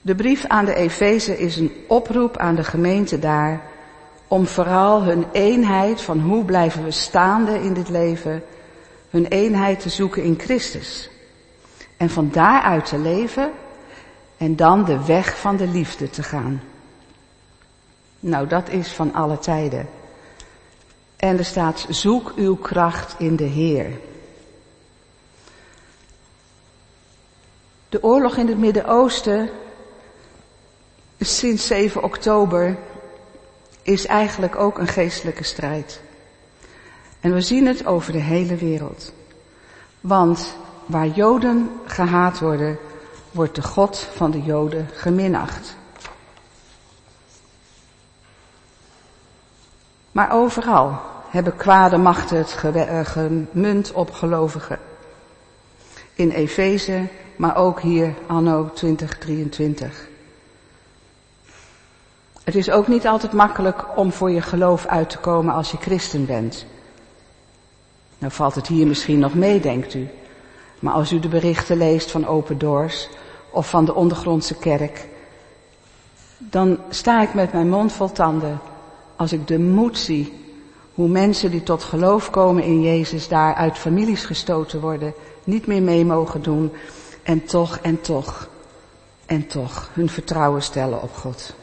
De 0.08 0.16
brief 0.16 0.46
aan 0.46 0.66
de 0.66 0.76
Efeze 0.76 1.38
is 1.38 1.58
een 1.58 1.76
oproep 1.88 2.38
aan 2.38 2.56
de 2.56 2.64
gemeente 2.64 3.20
daar 3.20 3.62
om 4.28 4.48
vooral 4.48 5.04
hun 5.04 5.26
eenheid 5.32 6.02
van 6.02 6.20
hoe 6.20 6.46
blijven 6.46 6.84
we 6.84 6.92
staande 6.92 7.64
in 7.64 7.74
dit 7.74 7.90
leven, 7.90 8.44
hun 9.10 9.26
eenheid 9.26 9.80
te 9.80 9.90
zoeken 9.90 10.24
in 10.24 10.40
Christus. 10.40 11.10
En 11.98 12.10
van 12.10 12.30
daaruit 12.32 12.86
te 12.86 12.98
leven 12.98 13.52
en 14.38 14.56
dan 14.56 14.86
de 14.86 15.06
weg 15.06 15.40
van 15.40 15.58
de 15.58 15.68
liefde 15.68 16.10
te 16.10 16.24
gaan. 16.24 16.62
Nou, 18.20 18.48
dat 18.48 18.70
is 18.70 18.92
van 18.92 19.14
alle 19.14 19.40
tijden. 19.40 19.90
En 21.16 21.38
er 21.38 21.46
staat, 21.46 21.86
zoek 21.90 22.34
uw 22.36 22.56
kracht 22.56 23.16
in 23.18 23.36
de 23.36 23.44
Heer. 23.44 23.92
De 27.90 28.04
oorlog 28.04 28.38
in 28.38 28.48
het 28.48 28.58
Midden-Oosten, 28.58 29.50
sinds 31.20 31.68
7 31.68 32.04
oktober, 32.04 32.78
is 33.82 34.06
eigenlijk 34.06 34.56
ook 34.56 34.78
een 34.78 34.88
geestelijke 34.88 35.44
strijd. 35.44 36.02
En 37.20 37.34
we 37.34 37.42
zien 37.42 37.68
het 37.68 37.86
over 37.86 38.12
de 38.12 38.22
hele 38.22 38.56
wereld. 38.56 39.14
Want 40.02 40.56
waar 40.86 41.08
Joden 41.08 41.72
gehaat 41.86 42.40
worden, 42.40 42.78
wordt 43.32 43.56
de 43.56 43.62
God 43.62 43.98
van 43.98 44.32
de 44.32 44.42
Joden 44.42 44.90
geminacht. 44.94 45.76
Maar 50.12 50.32
overal 50.32 51.00
hebben 51.30 51.56
kwade 51.56 51.98
machten 51.98 52.38
het 52.38 52.58
eh, 52.74 53.06
gemunt 53.06 53.92
op 53.92 54.12
gelovigen. 54.12 54.80
In 56.14 56.30
Efeze, 56.30 57.08
maar 57.36 57.56
ook 57.56 57.82
hier 57.82 58.14
anno 58.28 58.70
2023. 58.74 60.08
Het 62.48 62.56
is 62.56 62.72
ook 62.72 62.88
niet 62.88 63.08
altijd 63.08 63.32
makkelijk 63.34 63.98
om 63.98 64.12
voor 64.12 64.32
je 64.32 64.42
geloof 64.42 64.86
uit 64.86 65.10
te 65.10 65.18
komen 65.18 65.54
als 65.54 65.72
je 65.72 65.78
christen 65.78 66.26
bent. 66.26 66.66
Nou 68.18 68.34
valt 68.34 68.56
het 68.56 68.68
hier 68.68 68.88
misschien 68.88 69.20
nog 69.20 69.34
mee, 69.34 69.60
denkt 69.60 69.94
u. 69.94 70.08
Maar 70.80 70.94
als 70.94 71.12
u 71.12 71.20
de 71.20 71.28
berichten 71.28 71.78
leest 71.78 72.12
van 72.12 72.28
Open 72.28 72.58
Doors 72.58 73.10
of 73.50 73.70
van 73.70 73.86
de 73.86 73.96
ondergrondse 73.96 74.56
kerk, 74.56 75.08
dan 76.38 76.80
sta 76.90 77.22
ik 77.22 77.34
met 77.34 77.54
mijn 77.54 77.70
mond 77.70 77.92
vol 77.92 78.12
tanden 78.12 78.60
als 79.16 79.32
ik 79.32 79.48
de 79.48 79.60
moed 79.60 79.98
zie 79.98 80.46
hoe 80.94 81.08
mensen 81.08 81.52
die 81.52 81.64
tot 81.64 81.84
geloof 81.84 82.30
komen 82.30 82.64
in 82.64 82.82
Jezus 82.82 83.28
daar 83.28 83.54
uit 83.54 83.78
families 83.78 84.26
gestoten 84.26 84.82
worden, 84.82 85.14
niet 85.44 85.68
meer 85.68 85.82
mee 85.82 86.06
mogen 86.06 86.42
doen 86.42 86.72
en 87.24 87.46
toch 87.46 87.78
en 87.78 88.02
toch 88.02 88.50
en 89.26 89.48
toch 89.48 89.90
hun 89.94 90.10
vertrouwen 90.10 90.62
stellen 90.62 91.02
op 91.02 91.14
God. 91.16 91.56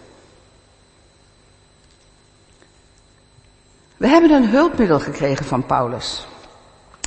We 3.97 4.09
hebben 4.09 4.31
een 4.31 4.49
hulpmiddel 4.49 5.01
gekregen 5.01 5.47
van 5.47 5.67
Paulus, 5.67 6.27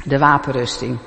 de 0.03 0.17
wapenrusting. 0.17 0.97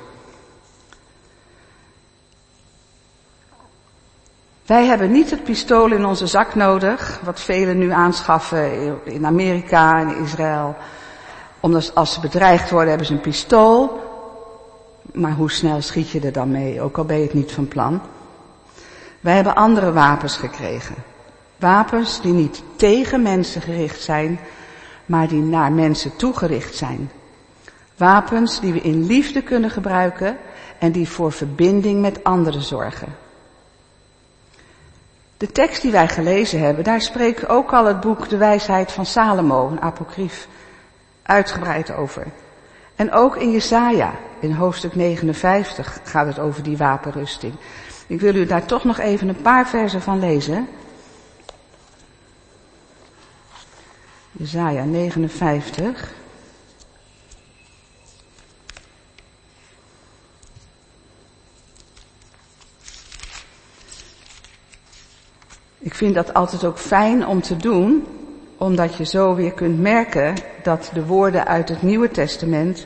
Wij 4.65 4.85
hebben 4.85 5.11
niet 5.11 5.29
het 5.29 5.43
pistool 5.43 5.91
in 5.91 6.05
onze 6.05 6.27
zak 6.27 6.55
nodig, 6.55 7.19
wat 7.23 7.39
velen 7.39 7.77
nu 7.77 7.91
aanschaffen 7.91 8.97
in 9.03 9.25
Amerika 9.25 9.99
en 9.99 10.17
Israël. 10.17 10.75
Omdat 11.59 11.95
als 11.95 12.13
ze 12.13 12.19
bedreigd 12.19 12.69
worden 12.69 12.89
hebben 12.89 13.07
ze 13.07 13.13
een 13.13 13.21
pistool. 13.21 14.09
Maar 15.13 15.31
hoe 15.31 15.51
snel 15.51 15.81
schiet 15.81 16.09
je 16.09 16.19
er 16.19 16.31
dan 16.31 16.51
mee, 16.51 16.81
ook 16.81 16.97
al 16.97 17.05
ben 17.05 17.17
je 17.17 17.23
het 17.23 17.33
niet 17.33 17.51
van 17.51 17.67
plan. 17.67 18.01
Wij 19.19 19.35
hebben 19.35 19.55
andere 19.55 19.91
wapens 19.91 20.37
gekregen. 20.37 20.95
Wapens 21.57 22.21
die 22.21 22.33
niet 22.33 22.63
tegen 22.75 23.21
mensen 23.21 23.61
gericht 23.61 24.01
zijn, 24.01 24.39
maar 25.11 25.27
die 25.27 25.41
naar 25.41 25.71
mensen 25.71 26.15
toegericht 26.15 26.75
zijn. 26.75 27.11
Wapens 27.97 28.59
die 28.59 28.73
we 28.73 28.81
in 28.81 29.05
liefde 29.05 29.41
kunnen 29.41 29.69
gebruiken 29.69 30.37
en 30.79 30.91
die 30.91 31.09
voor 31.09 31.31
verbinding 31.31 32.01
met 32.01 32.23
anderen 32.23 32.61
zorgen. 32.61 33.07
De 35.37 35.51
tekst 35.51 35.81
die 35.81 35.91
wij 35.91 36.07
gelezen 36.07 36.59
hebben, 36.59 36.83
daar 36.83 37.01
spreekt 37.01 37.49
ook 37.49 37.73
al 37.73 37.85
het 37.85 37.99
boek 37.99 38.29
De 38.29 38.37
Wijsheid 38.37 38.91
van 38.91 39.05
Salomo, 39.05 39.67
een 39.67 39.81
apocrief, 39.81 40.47
uitgebreid 41.23 41.91
over. 41.91 42.25
En 42.95 43.11
ook 43.11 43.35
in 43.35 43.51
Jesaja, 43.51 44.11
in 44.39 44.51
hoofdstuk 44.53 44.95
59, 44.95 45.99
gaat 46.03 46.27
het 46.27 46.39
over 46.39 46.63
die 46.63 46.77
wapenrusting. 46.77 47.53
Ik 48.07 48.19
wil 48.19 48.35
u 48.35 48.45
daar 48.45 48.65
toch 48.65 48.83
nog 48.83 48.99
even 48.99 49.27
een 49.27 49.41
paar 49.41 49.67
versen 49.67 50.01
van 50.01 50.19
lezen. 50.19 50.67
Jesaja 54.41 54.83
59. 54.83 56.13
Ik 65.79 65.93
vind 65.93 66.15
dat 66.15 66.33
altijd 66.33 66.65
ook 66.65 66.77
fijn 66.77 67.27
om 67.27 67.41
te 67.41 67.57
doen, 67.57 68.05
omdat 68.57 68.95
je 68.95 69.05
zo 69.05 69.35
weer 69.35 69.53
kunt 69.53 69.79
merken 69.79 70.35
dat 70.63 70.89
de 70.93 71.05
woorden 71.05 71.47
uit 71.47 71.69
het 71.69 71.81
Nieuwe 71.81 72.09
Testament 72.09 72.85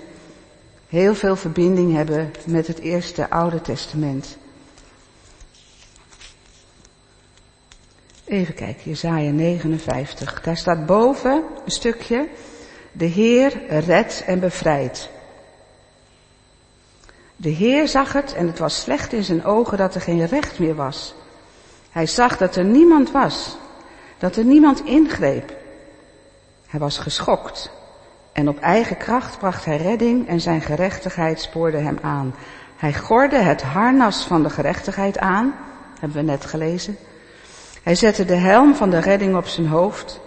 heel 0.88 1.16
veel 1.16 1.36
verbinding 1.36 1.94
hebben 1.94 2.32
met 2.46 2.68
het 2.68 2.80
eerste 2.80 3.30
Oude 3.30 3.62
Testament. 3.62 4.38
Even 8.26 8.54
kijken, 8.54 8.84
Jezaja 8.84 9.32
59. 9.32 10.42
Daar 10.42 10.58
staat 10.58 10.86
boven 10.86 11.44
een 11.66 11.72
stukje, 11.72 12.28
de 12.92 13.06
Heer 13.06 13.80
redt 13.80 14.24
en 14.26 14.40
bevrijdt. 14.40 15.10
De 17.36 17.50
Heer 17.50 17.88
zag 17.88 18.14
het 18.14 18.34
en 18.34 18.48
het 18.48 18.60
was 18.60 18.82
slecht 18.82 19.14
in 19.14 19.24
zijn 19.24 19.46
ogen 19.46 19.78
dat 19.78 19.96
er 19.96 20.02
geen 20.02 20.26
recht 20.26 20.60
meer 20.60 20.76
was. 20.76 21.16
Hij 21.92 22.06
zag 22.06 22.38
dat 22.38 22.56
er 22.56 22.64
niemand 22.64 23.12
was, 23.12 23.58
dat 24.18 24.36
er 24.36 24.46
niemand 24.46 24.86
ingreep. 24.86 25.56
Hij 26.68 26.80
was 26.80 26.98
geschokt 26.98 27.72
en 28.32 28.48
op 28.48 28.60
eigen 28.60 28.98
kracht 28.98 29.38
bracht 29.38 29.66
hij 29.66 29.78
redding 29.78 30.28
en 30.28 30.40
zijn 30.40 30.62
gerechtigheid 30.62 31.42
spoorde 31.42 31.78
hem 31.78 31.98
aan. 32.02 32.36
Hij 32.76 32.94
gorde 32.94 33.38
het 33.38 33.62
harnas 33.62 34.24
van 34.24 34.44
de 34.44 34.50
gerechtigheid 34.50 35.18
aan, 35.18 35.56
hebben 36.00 36.18
we 36.18 36.24
net 36.24 36.46
gelezen. 36.46 36.98
Hij 37.86 37.96
zette 37.96 38.26
de 38.26 38.36
helm 38.36 38.76
van 38.76 38.90
de 38.90 39.00
redding 39.00 39.36
op 39.36 39.48
zijn 39.48 39.68
hoofd. 39.68 40.20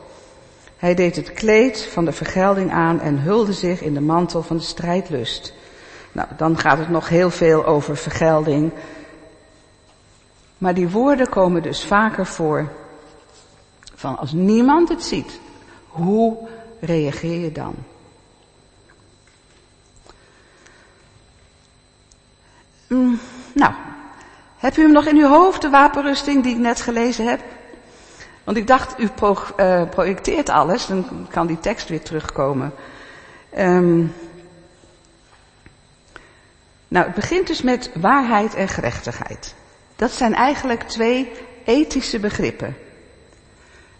Hij 0.77 0.95
deed 0.95 1.17
het 1.17 1.33
kleed 1.33 1.83
van 1.83 2.05
de 2.05 2.13
vergelding 2.13 2.73
aan 2.73 3.01
en 3.01 3.19
hulde 3.19 3.53
zich 3.53 3.83
in 3.83 3.95
de 3.95 4.01
mantel 4.01 4.43
van 4.43 4.57
de 4.57 4.63
strijdlust. 4.63 5.53
Nou, 6.13 6.29
dan 6.37 6.59
gaat 6.59 6.79
het 6.79 6.89
nog 6.89 7.09
heel 7.09 7.31
veel 7.31 7.65
over 7.65 7.97
vergelding. 7.97 8.73
Maar 10.59 10.75
die 10.75 10.89
woorden 10.89 11.29
komen 11.29 11.63
dus 11.63 11.85
vaker 11.85 12.27
voor. 12.27 12.73
Van 13.95 14.19
als 14.19 14.33
niemand 14.33 14.89
het 14.89 15.03
ziet, 15.03 15.41
hoe 15.87 16.37
reageer 16.81 17.39
je 17.39 17.53
dan? 17.53 17.75
Mm, 22.87 23.19
nou, 23.55 23.73
heb 24.59 24.77
u 24.77 24.83
hem 24.83 24.93
nog 24.93 25.07
in 25.07 25.17
uw 25.17 25.29
hoofd, 25.29 25.63
de 25.63 25.71
wapenrusting 25.71 26.43
die 26.43 26.55
ik 26.55 26.61
net 26.61 26.81
gelezen 26.81 27.29
heb? 27.29 27.41
Want 28.45 28.57
ik 28.57 28.67
dacht, 28.67 29.01
u 29.01 29.09
uh, 29.57 29.83
projecteert 29.89 30.49
alles, 30.49 30.87
dan 30.87 31.27
kan 31.31 31.47
die 31.47 31.61
tekst 31.61 31.89
weer 31.89 32.03
terugkomen. 32.03 32.73
Um, 33.59 34.15
nou, 36.89 37.07
het 37.07 37.15
begint 37.15 37.47
dus 37.47 37.63
met 37.63 37.91
waarheid 37.95 38.55
en 38.55 38.69
gerechtigheid. 38.69 39.55
Dat 39.97 40.11
zijn 40.11 40.35
eigenlijk 40.35 40.83
twee 40.83 41.33
ethische 41.65 42.19
begrippen. 42.19 42.77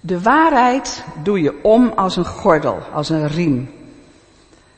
De 0.01 0.23
waarheid 0.23 1.05
doe 1.23 1.41
je 1.41 1.63
om 1.63 1.93
als 1.97 2.17
een 2.17 2.25
gordel, 2.25 2.83
als 2.93 3.09
een 3.09 3.29
riem. 3.29 3.71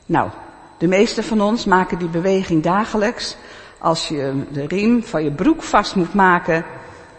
Nou, 0.05 0.29
de 0.77 0.87
meeste 0.87 1.23
van 1.23 1.41
ons 1.41 1.65
maken 1.65 1.97
die 1.97 2.07
beweging 2.07 2.63
dagelijks 2.63 3.37
als 3.81 4.07
je 4.07 4.43
de 4.51 4.67
riem 4.67 5.03
van 5.03 5.23
je 5.23 5.31
broek 5.31 5.63
vast 5.63 5.95
moet 5.95 6.13
maken, 6.13 6.65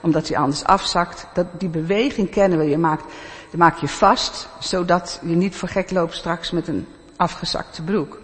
omdat 0.00 0.28
hij 0.28 0.36
anders 0.36 0.64
afzakt. 0.64 1.26
Dat, 1.34 1.46
die 1.58 1.68
beweging 1.68 2.30
kennen 2.30 2.58
we. 2.58 2.64
Je 2.64 2.78
maakt, 2.78 3.12
je 3.50 3.56
maak 3.56 3.76
je 3.76 3.88
vast, 3.88 4.48
zodat 4.58 5.20
je 5.22 5.34
niet 5.34 5.56
voor 5.56 5.68
gek 5.68 5.90
loopt 5.90 6.14
straks 6.14 6.50
met 6.50 6.68
een 6.68 6.86
afgezakte 7.16 7.82
broek. 7.82 8.20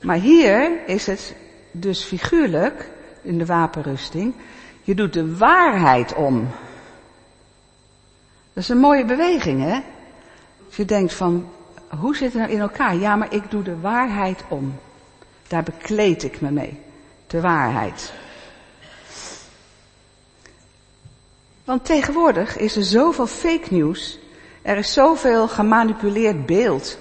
Maar 0.00 0.16
hier 0.16 0.86
is 0.86 1.06
het 1.06 1.34
dus 1.70 2.02
figuurlijk, 2.02 2.90
in 3.22 3.38
de 3.38 3.46
wapenrusting, 3.46 4.34
je 4.82 4.94
doet 4.94 5.12
de 5.12 5.36
waarheid 5.36 6.14
om. 6.14 6.48
Dat 8.52 8.62
is 8.62 8.68
een 8.68 8.78
mooie 8.78 9.04
beweging, 9.04 9.62
hè? 9.62 9.80
Als 10.66 10.76
je 10.76 10.84
denkt 10.84 11.14
van, 11.14 11.48
hoe 11.98 12.16
zit 12.16 12.32
het 12.32 12.42
nou 12.42 12.52
in 12.52 12.60
elkaar? 12.60 12.96
Ja, 12.96 13.16
maar 13.16 13.34
ik 13.34 13.50
doe 13.50 13.62
de 13.62 13.80
waarheid 13.80 14.44
om. 14.48 14.78
Daar 15.50 15.62
bekleed 15.62 16.22
ik 16.22 16.40
me 16.40 16.50
mee. 16.50 16.80
De 17.26 17.40
waarheid. 17.40 18.12
Want 21.64 21.84
tegenwoordig 21.84 22.56
is 22.56 22.76
er 22.76 22.84
zoveel 22.84 23.26
fake 23.26 23.74
news. 23.74 24.18
Er 24.62 24.76
is 24.76 24.92
zoveel 24.92 25.48
gemanipuleerd 25.48 26.46
beeld 26.46 26.98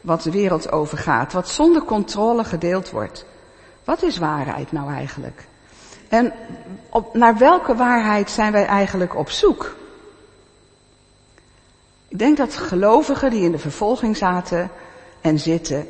wat 0.00 0.22
de 0.22 0.30
wereld 0.30 0.72
overgaat, 0.72 1.32
wat 1.32 1.48
zonder 1.48 1.82
controle 1.82 2.44
gedeeld 2.44 2.90
wordt. 2.90 3.24
Wat 3.84 4.02
is 4.02 4.18
waarheid 4.18 4.72
nou 4.72 4.92
eigenlijk? 4.92 5.44
En 6.08 6.32
op, 6.90 7.14
naar 7.14 7.38
welke 7.38 7.74
waarheid 7.74 8.30
zijn 8.30 8.52
wij 8.52 8.66
eigenlijk 8.66 9.16
op 9.16 9.30
zoek? 9.30 9.76
Ik 12.08 12.18
denk 12.18 12.36
dat 12.36 12.56
gelovigen 12.56 13.30
die 13.30 13.42
in 13.42 13.52
de 13.52 13.58
vervolging 13.58 14.16
zaten 14.16 14.70
en 15.20 15.38
zitten, 15.38 15.88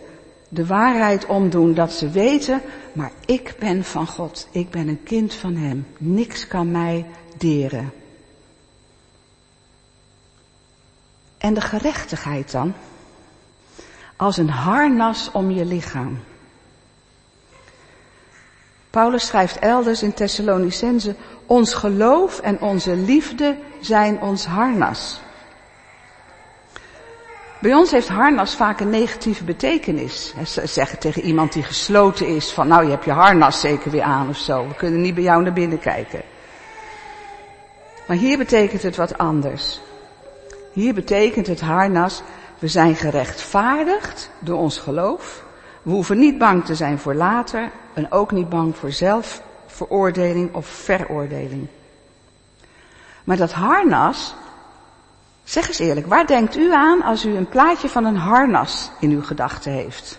de 0.49 0.67
waarheid 0.67 1.27
omdoen 1.27 1.75
dat 1.75 1.93
ze 1.93 2.11
weten, 2.11 2.61
maar 2.93 3.13
ik 3.27 3.55
ben 3.59 3.85
van 3.85 4.07
God, 4.07 4.49
ik 4.51 4.71
ben 4.71 4.89
een 4.89 5.03
kind 5.03 5.35
van 5.35 5.57
Hem, 5.57 5.87
niks 5.99 6.47
kan 6.47 6.71
mij 6.71 7.07
deren. 7.37 7.93
En 11.39 11.55
de 11.55 11.61
gerechtigheid 11.61 12.51
dan? 12.51 12.73
Als 14.17 14.37
een 14.37 14.51
harnas 14.51 15.31
om 15.33 15.51
je 15.51 15.65
lichaam. 15.65 16.19
Paulus 18.91 19.27
schrijft 19.27 19.59
elders 19.59 20.03
in 20.03 20.15
Thessalonicense, 20.15 21.15
ons 21.47 21.75
geloof 21.75 22.41
en 22.41 22.61
onze 22.61 22.97
liefde 22.97 23.57
zijn 23.81 24.21
ons 24.21 24.47
harnas. 24.47 25.21
Bij 27.61 27.75
ons 27.75 27.91
heeft 27.91 28.09
harnas 28.09 28.57
vaak 28.57 28.81
een 28.81 28.91
negatieve 28.91 29.45
betekenis. 29.45 30.35
Ze 30.47 30.67
zeggen 30.67 30.99
tegen 30.99 31.23
iemand 31.23 31.53
die 31.53 31.63
gesloten 31.63 32.27
is 32.27 32.53
van 32.53 32.69
nou 32.69 32.85
je 32.85 32.91
hebt 32.91 33.05
je 33.05 33.11
harnas 33.11 33.61
zeker 33.61 33.91
weer 33.91 34.03
aan 34.03 34.29
of 34.29 34.37
zo. 34.37 34.69
We 34.69 34.75
kunnen 34.75 35.01
niet 35.01 35.15
bij 35.15 35.23
jou 35.23 35.43
naar 35.43 35.53
binnen 35.53 35.79
kijken. 35.79 36.23
Maar 38.09 38.17
hier 38.17 38.39
betekent 38.39 38.83
het 38.83 38.97
wat 38.97 39.19
anders. 39.19 39.81
Hier 40.73 40.95
betekent 40.95 41.47
het 41.47 41.61
harnas, 41.61 42.23
we 42.59 42.69
zijn 42.69 42.97
gerechtvaardigd 42.97 44.31
door 44.39 44.59
ons 44.59 44.79
geloof. 44.79 45.45
We 45.83 45.91
hoeven 45.91 46.19
niet 46.19 46.39
bang 46.39 46.65
te 46.65 46.75
zijn 46.75 46.99
voor 46.99 47.15
later 47.15 47.71
en 47.95 48.13
ook 48.13 48.33
niet 48.33 48.49
bang 48.49 48.77
voor 48.77 48.93
zelfveroordeling 48.93 50.55
of 50.55 50.67
veroordeling. 50.67 51.67
Maar 53.25 53.37
dat 53.37 53.53
harnas, 53.53 54.35
zeg 55.49 55.69
eens 55.69 55.79
eerlijk, 55.79 56.07
waar 56.07 56.27
denkt 56.27 56.57
u 56.57 56.73
aan 56.73 57.03
als 57.03 57.25
u 57.25 57.37
een 57.37 57.49
plaatje 57.49 57.89
van 57.89 58.05
een 58.05 58.17
harnas 58.17 58.91
in 59.01 59.11
uw 59.11 59.23
gedachten 59.23 59.73
heeft? 59.73 60.19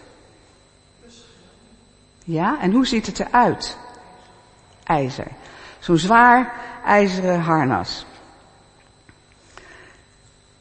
Ja, 2.24 2.60
en 2.62 2.72
hoe 2.72 2.88
ziet 2.88 3.06
het 3.06 3.20
eruit? 3.20 3.78
IJzer. 4.84 5.28
Zo'n 5.80 5.98
zwaar 5.98 6.54
ijzeren 6.86 7.42
harnas. 7.42 8.06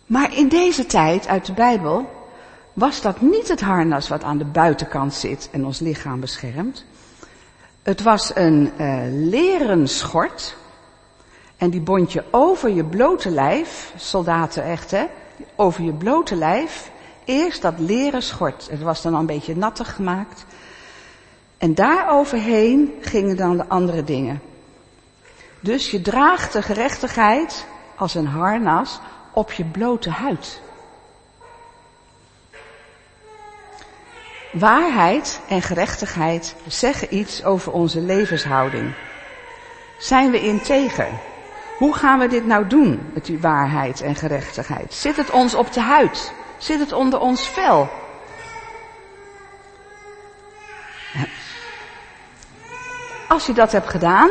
Maar 0.06 0.36
in 0.36 0.48
deze 0.48 0.86
tijd 0.86 1.26
uit 1.26 1.46
de 1.46 1.52
Bijbel 1.52 2.10
was 2.72 3.00
dat 3.00 3.20
niet 3.20 3.48
het 3.48 3.60
harnas 3.60 4.08
wat 4.08 4.22
aan 4.22 4.38
de 4.38 4.44
buitenkant 4.44 5.14
zit 5.14 5.48
en 5.52 5.64
ons 5.64 5.78
lichaam 5.78 6.20
beschermt. 6.20 6.84
Het 7.82 8.02
was 8.02 8.30
een 8.34 8.72
uh, 8.78 9.02
leren 9.10 9.88
schort. 9.88 10.56
En 11.58 11.70
die 11.70 11.80
bond 11.80 12.12
je 12.12 12.24
over 12.30 12.70
je 12.70 12.84
blote 12.84 13.30
lijf, 13.30 13.92
soldaten 13.96 14.64
echt 14.64 14.90
hè, 14.90 15.04
over 15.56 15.82
je 15.84 15.92
blote 15.92 16.36
lijf. 16.36 16.90
Eerst 17.24 17.62
dat 17.62 17.78
leren 17.78 18.22
schort. 18.22 18.68
Het 18.70 18.82
was 18.82 19.02
dan 19.02 19.14
al 19.14 19.20
een 19.20 19.26
beetje 19.26 19.56
nattig 19.56 19.94
gemaakt. 19.94 20.44
En 21.58 21.74
daar 21.74 22.10
overheen 22.10 22.94
gingen 23.00 23.36
dan 23.36 23.56
de 23.56 23.68
andere 23.68 24.04
dingen. 24.04 24.42
Dus 25.60 25.90
je 25.90 26.00
draagt 26.00 26.52
de 26.52 26.62
gerechtigheid 26.62 27.66
als 27.96 28.14
een 28.14 28.26
harnas 28.26 29.00
op 29.32 29.52
je 29.52 29.64
blote 29.64 30.10
huid. 30.10 30.60
Waarheid 34.52 35.40
en 35.48 35.62
gerechtigheid 35.62 36.54
zeggen 36.66 37.16
iets 37.16 37.44
over 37.44 37.72
onze 37.72 38.00
levenshouding. 38.00 38.94
Zijn 39.98 40.30
we 40.30 40.40
integer? 40.40 41.08
Hoe 41.78 41.94
gaan 41.94 42.18
we 42.18 42.26
dit 42.26 42.46
nou 42.46 42.66
doen 42.66 43.10
met 43.12 43.24
die 43.24 43.40
waarheid 43.40 44.00
en 44.00 44.14
gerechtigheid? 44.14 44.94
Zit 44.94 45.16
het 45.16 45.30
ons 45.30 45.54
op 45.54 45.72
de 45.72 45.80
huid? 45.80 46.32
Zit 46.58 46.78
het 46.80 46.92
onder 46.92 47.20
ons 47.20 47.48
vel? 47.48 47.88
Als 53.28 53.46
je 53.46 53.52
dat 53.52 53.72
hebt 53.72 53.88
gedaan. 53.88 54.30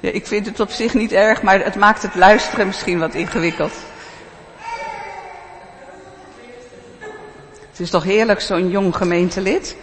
Ja, 0.00 0.10
ik 0.10 0.26
vind 0.26 0.46
het 0.46 0.60
op 0.60 0.70
zich 0.70 0.94
niet 0.94 1.12
erg, 1.12 1.42
maar 1.42 1.64
het 1.64 1.74
maakt 1.74 2.02
het 2.02 2.14
luisteren 2.14 2.66
misschien 2.66 2.98
wat 2.98 3.14
ingewikkeld. 3.14 3.72
Het 7.70 7.80
is 7.80 7.90
toch 7.90 8.04
heerlijk 8.04 8.40
zo'n 8.40 8.70
jong 8.70 8.96
gemeentelid? 8.96 9.76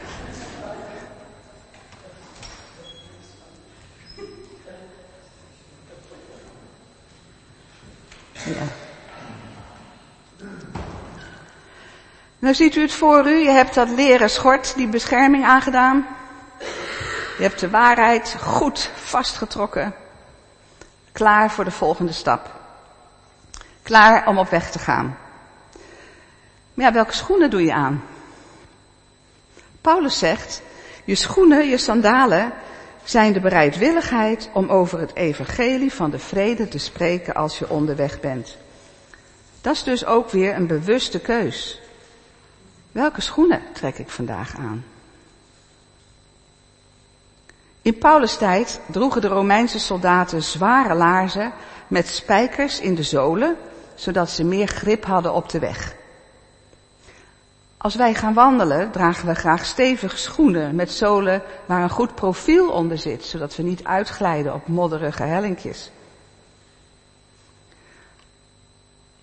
Ja. 8.48 8.86
Nou 12.40 12.56
ziet 12.56 12.76
u 12.76 12.82
het 12.82 12.94
voor 12.94 13.28
u, 13.28 13.38
je 13.38 13.50
hebt 13.50 13.74
dat 13.74 13.90
leren 13.90 14.30
schort, 14.30 14.76
die 14.76 14.88
bescherming 14.88 15.46
aangedaan. 15.46 16.08
Je 17.38 17.44
hebt 17.44 17.60
de 17.60 17.70
waarheid 17.70 18.36
goed 18.42 18.92
vastgetrokken. 18.96 19.96
Klaar 21.12 21.52
voor 21.52 21.64
de 21.64 21.72
volgende 21.72 22.12
stap. 22.12 22.52
Klaar 23.82 24.28
om 24.28 24.38
op 24.38 24.50
weg 24.50 24.72
te 24.72 24.80
gaan. 24.80 25.18
Maar 26.74 26.86
ja, 26.86 26.94
welke 26.94 27.14
schoenen 27.14 27.50
doe 27.50 27.64
je 27.64 27.74
aan? 27.74 28.04
Paulus 29.82 30.18
zegt, 30.18 30.62
je 31.06 31.16
schoenen, 31.16 31.68
je 31.68 31.78
sandalen 31.78 32.54
zijn 33.10 33.34
de 33.34 33.40
bereidwilligheid 33.40 34.50
om 34.54 34.70
over 34.70 35.00
het 35.00 35.16
evangelie 35.16 35.94
van 35.94 36.10
de 36.10 36.20
vrede 36.20 36.68
te 36.68 36.78
spreken 36.78 37.34
als 37.34 37.60
je 37.60 37.70
onderweg 37.70 38.20
bent. 38.20 38.58
Dat 39.62 39.74
is 39.74 39.84
dus 39.84 40.06
ook 40.06 40.30
weer 40.30 40.56
een 40.56 40.68
bewuste 40.68 41.20
keus. 41.20 41.82
Welke 42.92 43.22
schoenen 43.22 43.62
trek 43.74 43.98
ik 43.98 44.10
vandaag 44.10 44.58
aan? 44.58 44.86
In 47.82 47.98
Paulus 47.98 48.38
tijd 48.38 48.80
droegen 48.92 49.22
de 49.22 49.28
Romeinse 49.28 49.80
soldaten 49.80 50.44
zware 50.44 50.94
laarzen 50.94 51.54
met 51.88 52.08
spijkers 52.08 52.80
in 52.80 52.96
de 52.96 53.04
zolen, 53.04 53.56
zodat 53.96 54.30
ze 54.30 54.44
meer 54.44 54.68
grip 54.68 55.06
hadden 55.06 55.34
op 55.34 55.50
de 55.50 55.60
weg. 55.60 55.96
Als 57.78 57.96
wij 57.96 58.14
gaan 58.14 58.34
wandelen, 58.34 58.92
dragen 58.92 59.28
we 59.28 59.36
graag 59.36 59.66
stevige 59.66 60.18
schoenen 60.18 60.76
met 60.76 60.92
zolen 60.92 61.42
waar 61.66 61.84
een 61.84 61.90
goed 61.90 62.16
profiel 62.16 62.70
onder 62.70 62.98
zit, 62.98 63.24
zodat 63.24 63.56
we 63.56 63.64
niet 63.64 63.84
uitglijden 63.84 64.54
op 64.54 64.68
modderige 64.68 65.24
hellinkjes. 65.24 65.92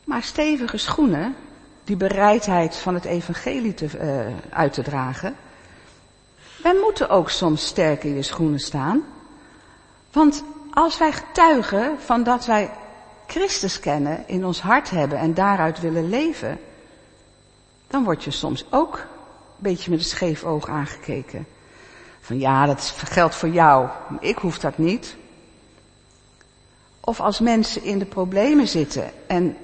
Maar 0.05 0.23
stevige 0.23 0.77
schoenen, 0.77 1.37
die 1.85 1.97
bereidheid 1.97 2.77
van 2.77 2.95
het 2.95 3.05
evangelie 3.05 3.75
te, 3.75 3.89
uh, 3.95 4.57
uit 4.57 4.73
te 4.73 4.83
dragen, 4.83 5.37
wij 6.63 6.75
moeten 6.83 7.09
ook 7.09 7.31
soms 7.31 7.67
sterk 7.67 8.05
in 8.05 8.15
je 8.15 8.23
schoenen 8.23 8.61
staan. 8.61 9.03
Want 10.13 10.45
als 10.73 10.99
wij 10.99 11.13
getuigen 11.13 11.97
van 12.01 12.23
dat 12.23 12.47
wij 12.47 12.71
Christus 13.27 13.81
kennen, 13.81 14.25
in 14.27 14.45
ons 14.45 14.61
hart 14.61 14.91
hebben 14.91 15.19
en 15.19 15.35
daaruit 15.35 15.81
willen 15.81 16.09
leven, 16.09 16.59
dan 17.95 18.05
word 18.05 18.25
je 18.25 18.31
soms 18.31 18.65
ook 18.71 18.95
een 18.97 19.05
beetje 19.59 19.91
met 19.91 19.99
een 19.99 20.05
scheef 20.05 20.45
oog 20.45 20.69
aangekeken. 20.69 21.47
Van 22.21 22.39
ja, 22.39 22.67
dat 22.67 22.95
geldt 22.97 23.35
voor 23.35 23.49
jou, 23.49 23.89
ik 24.21 24.39
hoef 24.39 24.59
dat 24.59 24.79
niet. 24.79 25.17
Of 27.01 27.21
als 27.21 27.41
mensen 27.41 27.83
in 27.83 27.99
de 27.99 28.05
problemen 28.05 28.69
zitten 28.69 29.11
en 29.27 29.57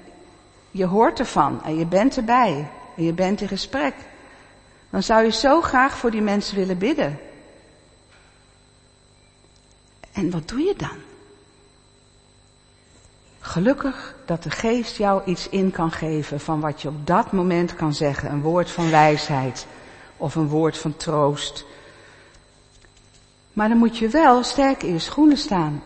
je 0.71 0.85
hoort 0.85 1.19
ervan 1.19 1.65
en 1.65 1.79
je 1.79 1.87
bent 1.87 2.17
erbij 2.17 2.71
en 2.97 3.05
je 3.05 3.13
bent 3.13 3.41
in 3.41 3.49
gesprek, 3.49 3.95
dan 4.91 5.03
zou 5.03 5.25
je 5.25 5.31
zo 5.31 5.61
graag 5.61 5.97
voor 5.97 6.11
die 6.11 6.23
mensen 6.23 6.57
willen 6.57 6.79
bidden. 6.79 7.19
En 10.13 10.31
wat 10.31 10.49
doe 10.49 10.61
je 10.61 10.75
dan? 10.77 10.99
Gelukkig 13.41 14.15
dat 14.31 14.43
de 14.43 14.51
geest 14.51 14.97
jou 14.97 15.23
iets 15.25 15.49
in 15.49 15.71
kan 15.71 15.93
geven 15.93 16.41
van 16.41 16.61
wat 16.61 16.83
je 16.83 16.89
op 16.89 17.07
dat 17.07 17.33
moment 17.33 17.75
kan 17.75 17.95
zeggen. 17.95 18.31
Een 18.31 18.43
woord 18.43 18.71
van 18.71 18.91
wijsheid 18.91 19.67
of 20.17 20.35
een 20.35 20.49
woord 20.49 20.79
van 20.79 20.97
troost. 20.97 21.65
Maar 23.53 23.69
dan 23.69 23.79
moet 23.79 23.99
je 23.99 24.09
wel 24.09 24.43
sterk 24.43 24.83
in 24.83 24.93
je 24.93 24.99
schoenen 24.99 25.37
staan. 25.37 25.83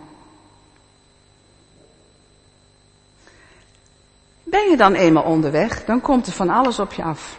Ben 4.42 4.70
je 4.70 4.76
dan 4.76 4.95
eenmaal 4.95 5.22
onderweg, 5.22 5.84
dan 5.84 6.01
komt 6.01 6.26
er 6.26 6.32
van 6.32 6.49
alles 6.49 6.78
op 6.78 6.92
je 6.92 7.03
af. 7.03 7.38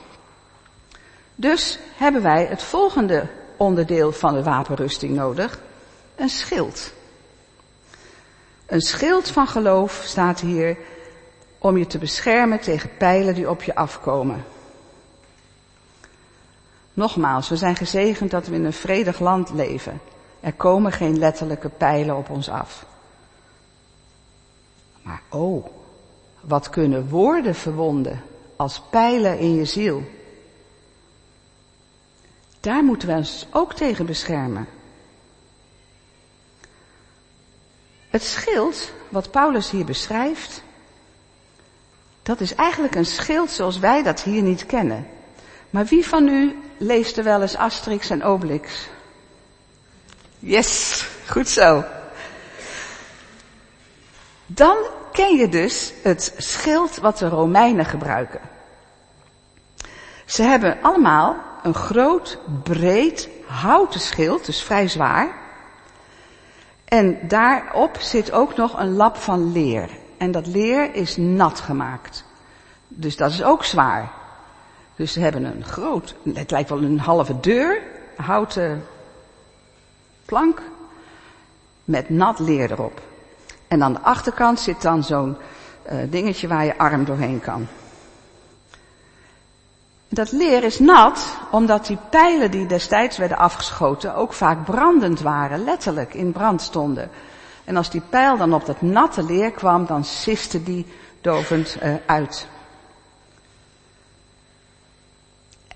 Dus 1.35 1.79
hebben 1.95 2.21
wij 2.21 2.45
het 2.45 2.63
volgende 2.63 3.27
onderdeel 3.57 4.11
van 4.11 4.33
de 4.33 4.43
wapenrusting 4.43 5.15
nodig. 5.15 5.59
Een 6.15 6.29
schild. 6.29 6.93
Een 8.65 8.81
schild 8.81 9.29
van 9.29 9.47
geloof 9.47 10.01
staat 10.05 10.39
hier 10.39 10.77
om 11.65 11.77
je 11.77 11.87
te 11.87 11.97
beschermen 11.97 12.59
tegen 12.59 12.97
pijlen 12.97 13.35
die 13.35 13.49
op 13.49 13.63
je 13.63 13.75
afkomen. 13.75 14.45
Nogmaals, 16.93 17.49
we 17.49 17.55
zijn 17.55 17.75
gezegend 17.75 18.31
dat 18.31 18.47
we 18.47 18.55
in 18.55 18.65
een 18.65 18.73
vredig 18.73 19.19
land 19.19 19.49
leven. 19.49 20.01
Er 20.39 20.53
komen 20.53 20.91
geen 20.91 21.17
letterlijke 21.17 21.69
pijlen 21.69 22.17
op 22.17 22.29
ons 22.29 22.49
af. 22.49 22.85
Maar 25.01 25.21
oh, 25.29 25.65
wat 26.41 26.69
kunnen 26.69 27.09
woorden 27.09 27.55
verwonden 27.55 28.21
als 28.55 28.81
pijlen 28.89 29.39
in 29.39 29.55
je 29.55 29.65
ziel? 29.65 30.03
Daar 32.59 32.83
moeten 32.83 33.07
we 33.07 33.13
ons 33.13 33.47
ook 33.51 33.73
tegen 33.73 34.05
beschermen. 34.05 34.67
Het 38.09 38.23
schild, 38.23 38.91
wat 39.09 39.31
Paulus 39.31 39.69
hier 39.69 39.85
beschrijft, 39.85 40.63
dat 42.25 42.39
is 42.39 42.55
eigenlijk 42.55 42.95
een 42.95 43.05
schild 43.05 43.51
zoals 43.51 43.79
wij 43.79 44.03
dat 44.03 44.21
hier 44.21 44.41
niet 44.41 44.65
kennen. 44.65 45.07
Maar 45.69 45.85
wie 45.85 46.07
van 46.07 46.27
u 46.27 46.55
leest 46.77 47.17
er 47.17 47.23
wel 47.23 47.41
eens 47.41 47.55
Asterix 47.55 48.09
en 48.09 48.23
Obelix? 48.23 48.87
Yes, 50.39 51.05
goed 51.27 51.49
zo. 51.49 51.83
Dan 54.45 54.77
ken 55.11 55.35
je 55.35 55.49
dus 55.49 55.93
het 56.03 56.33
schild 56.37 56.97
wat 56.97 57.17
de 57.17 57.29
Romeinen 57.29 57.85
gebruiken. 57.85 58.41
Ze 60.25 60.43
hebben 60.43 60.77
allemaal 60.81 61.37
een 61.63 61.75
groot, 61.75 62.37
breed, 62.63 63.29
houten 63.47 63.99
schild, 63.99 64.45
dus 64.45 64.61
vrij 64.61 64.87
zwaar. 64.87 65.35
En 66.85 67.27
daarop 67.27 67.97
zit 67.99 68.31
ook 68.31 68.55
nog 68.55 68.79
een 68.79 68.95
lap 68.95 69.17
van 69.17 69.51
leer. 69.51 69.89
En 70.25 70.31
dat 70.31 70.47
leer 70.47 70.95
is 70.95 71.17
nat 71.17 71.59
gemaakt. 71.59 72.23
Dus 72.87 73.17
dat 73.17 73.31
is 73.31 73.43
ook 73.43 73.63
zwaar. 73.63 74.11
Dus 74.95 75.13
ze 75.13 75.19
hebben 75.19 75.43
een 75.43 75.63
groot, 75.63 76.15
het 76.33 76.51
lijkt 76.51 76.69
wel 76.69 76.81
een 76.81 76.99
halve 76.99 77.39
deur, 77.39 77.81
houten 78.15 78.85
plank, 80.25 80.61
met 81.83 82.09
nat 82.09 82.39
leer 82.39 82.71
erop. 82.71 83.01
En 83.67 83.83
aan 83.83 83.93
de 83.93 83.99
achterkant 83.99 84.59
zit 84.59 84.81
dan 84.81 85.03
zo'n 85.03 85.37
uh, 85.91 85.97
dingetje 86.09 86.47
waar 86.47 86.65
je 86.65 86.77
arm 86.77 87.05
doorheen 87.05 87.39
kan. 87.39 87.67
Dat 90.09 90.31
leer 90.31 90.63
is 90.63 90.79
nat, 90.79 91.37
omdat 91.51 91.85
die 91.85 91.97
pijlen 92.09 92.51
die 92.51 92.65
destijds 92.65 93.17
werden 93.17 93.37
afgeschoten 93.37 94.15
ook 94.15 94.33
vaak 94.33 94.65
brandend 94.65 95.21
waren, 95.21 95.63
letterlijk 95.63 96.13
in 96.13 96.31
brand 96.31 96.61
stonden. 96.61 97.09
En 97.65 97.77
als 97.77 97.89
die 97.89 98.01
pijl 98.09 98.37
dan 98.37 98.53
op 98.53 98.65
dat 98.65 98.81
natte 98.81 99.23
leer 99.23 99.51
kwam, 99.51 99.85
dan 99.85 100.03
siste 100.03 100.63
die 100.63 100.85
dovend 101.21 101.77
uh, 101.83 101.93
uit. 102.05 102.47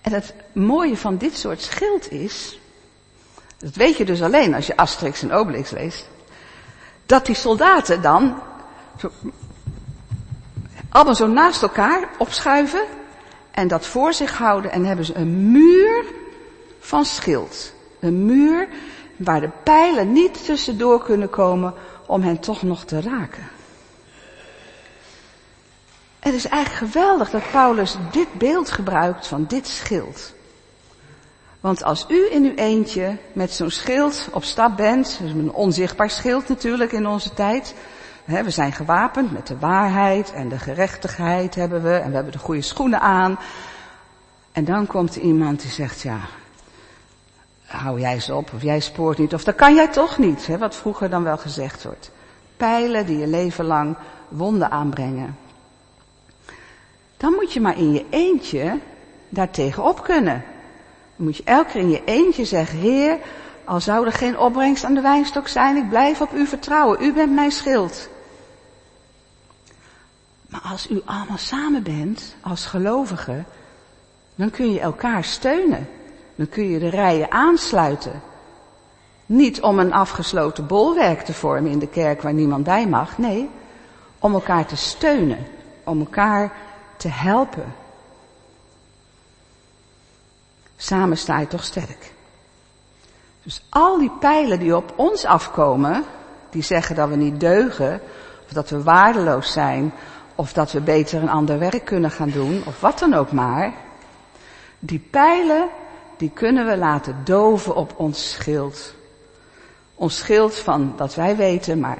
En 0.01 0.11
het 0.13 0.33
mooie 0.51 0.97
van 0.97 1.17
dit 1.17 1.37
soort 1.37 1.61
schild 1.61 2.11
is, 2.11 2.59
dat 3.57 3.75
weet 3.75 3.97
je 3.97 4.05
dus 4.05 4.21
alleen 4.21 4.53
als 4.53 4.67
je 4.67 4.77
Asterix 4.77 5.21
en 5.21 5.31
Obelix 5.31 5.69
leest, 5.69 6.07
dat 7.05 7.25
die 7.25 7.35
soldaten 7.35 8.01
dan 8.01 8.41
zo, 8.97 9.11
allemaal 10.89 11.15
zo 11.15 11.27
naast 11.27 11.61
elkaar 11.61 12.09
opschuiven 12.17 12.83
en 13.51 13.67
dat 13.67 13.85
voor 13.85 14.13
zich 14.13 14.37
houden 14.37 14.71
en 14.71 14.85
hebben 14.85 15.05
ze 15.05 15.15
een 15.15 15.51
muur 15.51 16.05
van 16.79 17.05
schild. 17.05 17.73
Een 17.99 18.25
muur 18.25 18.67
waar 19.19 19.41
de 19.41 19.49
pijlen 19.63 20.11
niet 20.11 20.45
tussendoor 20.45 21.03
kunnen 21.03 21.29
komen 21.29 21.73
om 22.05 22.21
hen 22.21 22.39
toch 22.39 22.61
nog 22.61 22.83
te 22.83 23.01
raken. 23.01 23.47
Het 26.19 26.33
is 26.33 26.47
eigenlijk 26.47 26.91
geweldig 26.91 27.29
dat 27.29 27.51
Paulus 27.51 27.95
dit 28.11 28.33
beeld 28.33 28.71
gebruikt 28.71 29.27
van 29.27 29.45
dit 29.47 29.67
schild. 29.67 30.33
Want 31.59 31.83
als 31.83 32.05
u 32.07 32.31
in 32.31 32.43
uw 32.43 32.55
eentje 32.55 33.17
met 33.33 33.51
zo'n 33.51 33.69
schild 33.69 34.27
op 34.31 34.43
stap 34.43 34.77
bent, 34.77 35.19
een 35.23 35.51
onzichtbaar 35.51 36.09
schild 36.09 36.47
natuurlijk 36.47 36.91
in 36.91 37.07
onze 37.07 37.33
tijd. 37.33 37.75
we 38.25 38.49
zijn 38.49 38.71
gewapend 38.71 39.31
met 39.31 39.47
de 39.47 39.57
waarheid 39.57 40.31
en 40.31 40.49
de 40.49 40.57
gerechtigheid 40.57 41.55
hebben 41.55 41.83
we 41.83 41.93
en 41.95 42.09
we 42.09 42.15
hebben 42.15 42.33
de 42.33 42.39
goede 42.39 42.61
schoenen 42.61 43.01
aan. 43.01 43.39
En 44.51 44.65
dan 44.65 44.87
komt 44.87 45.15
er 45.15 45.21
iemand 45.21 45.61
die 45.61 45.71
zegt, 45.71 46.01
ja, 46.01 46.19
hou 47.69 47.99
jij 47.99 48.19
ze 48.19 48.35
op 48.35 48.51
of 48.53 48.61
jij 48.61 48.79
spoort 48.79 49.17
niet 49.17 49.33
of 49.33 49.43
dat 49.43 49.55
kan 49.55 49.75
jij 49.75 49.87
toch 49.87 50.17
niet. 50.17 50.47
Hè, 50.47 50.57
wat 50.57 50.75
vroeger 50.75 51.09
dan 51.09 51.23
wel 51.23 51.37
gezegd 51.37 51.83
wordt. 51.83 52.11
Pijlen 52.57 53.05
die 53.05 53.17
je 53.17 53.27
leven 53.27 53.65
lang 53.65 53.95
wonden 54.27 54.71
aanbrengen. 54.71 55.37
Dan 57.17 57.33
moet 57.33 57.53
je 57.53 57.61
maar 57.61 57.77
in 57.77 57.91
je 57.93 58.05
eentje 58.09 58.79
daartegen 59.29 59.83
op 59.83 60.03
kunnen. 60.03 60.43
Dan 61.15 61.25
moet 61.25 61.37
je 61.37 61.43
elke 61.43 61.71
keer 61.71 61.81
in 61.81 61.89
je 61.89 62.03
eentje 62.05 62.45
zeggen, 62.45 62.79
Heer, 62.79 63.17
al 63.63 63.79
zou 63.79 64.05
er 64.05 64.11
geen 64.11 64.37
opbrengst 64.37 64.83
aan 64.83 64.93
de 64.93 65.01
wijnstok 65.01 65.47
zijn, 65.47 65.77
ik 65.77 65.89
blijf 65.89 66.21
op 66.21 66.33
u 66.33 66.47
vertrouwen. 66.47 67.03
U 67.03 67.13
bent 67.13 67.33
mijn 67.33 67.51
schild. 67.51 68.09
Maar 70.47 70.61
als 70.61 70.89
u 70.89 71.01
allemaal 71.05 71.37
samen 71.37 71.83
bent, 71.83 72.35
als 72.41 72.65
gelovigen, 72.65 73.45
dan 74.35 74.49
kun 74.49 74.71
je 74.71 74.79
elkaar 74.79 75.23
steunen. 75.23 75.87
Dan 76.39 76.49
kun 76.49 76.69
je 76.69 76.79
de 76.79 76.89
rijen 76.89 77.31
aansluiten. 77.31 78.21
Niet 79.25 79.61
om 79.61 79.79
een 79.79 79.93
afgesloten 79.93 80.67
bolwerk 80.67 81.21
te 81.21 81.33
vormen 81.33 81.71
in 81.71 81.79
de 81.79 81.87
kerk 81.87 82.21
waar 82.21 82.33
niemand 82.33 82.63
bij 82.63 82.87
mag. 82.87 83.17
Nee, 83.17 83.49
om 84.19 84.33
elkaar 84.33 84.65
te 84.65 84.75
steunen. 84.75 85.47
Om 85.83 85.99
elkaar 85.99 86.51
te 86.97 87.07
helpen. 87.07 87.75
Samen 90.77 91.17
sta 91.17 91.39
je 91.39 91.47
toch 91.47 91.63
sterk. 91.63 92.13
Dus 93.43 93.63
al 93.69 93.97
die 93.97 94.11
pijlen 94.19 94.59
die 94.59 94.75
op 94.75 94.93
ons 94.95 95.25
afkomen, 95.25 96.03
die 96.49 96.63
zeggen 96.63 96.95
dat 96.95 97.09
we 97.09 97.15
niet 97.15 97.39
deugen, 97.39 98.01
of 98.45 98.53
dat 98.53 98.69
we 98.69 98.83
waardeloos 98.83 99.51
zijn, 99.51 99.93
of 100.35 100.53
dat 100.53 100.71
we 100.71 100.81
beter 100.81 101.21
een 101.21 101.29
ander 101.29 101.59
werk 101.59 101.85
kunnen 101.85 102.11
gaan 102.11 102.29
doen, 102.29 102.63
of 102.65 102.79
wat 102.79 102.99
dan 102.99 103.13
ook 103.13 103.31
maar, 103.31 103.73
die 104.79 105.07
pijlen, 105.11 105.69
die 106.19 106.29
kunnen 106.29 106.65
we 106.65 106.77
laten 106.77 107.21
doven 107.23 107.75
op 107.75 107.93
ons 107.97 108.31
schild. 108.31 108.93
Ons 109.95 110.17
schild 110.17 110.55
van 110.55 110.93
dat 110.95 111.15
wij 111.15 111.35
weten, 111.35 111.79
maar 111.79 111.97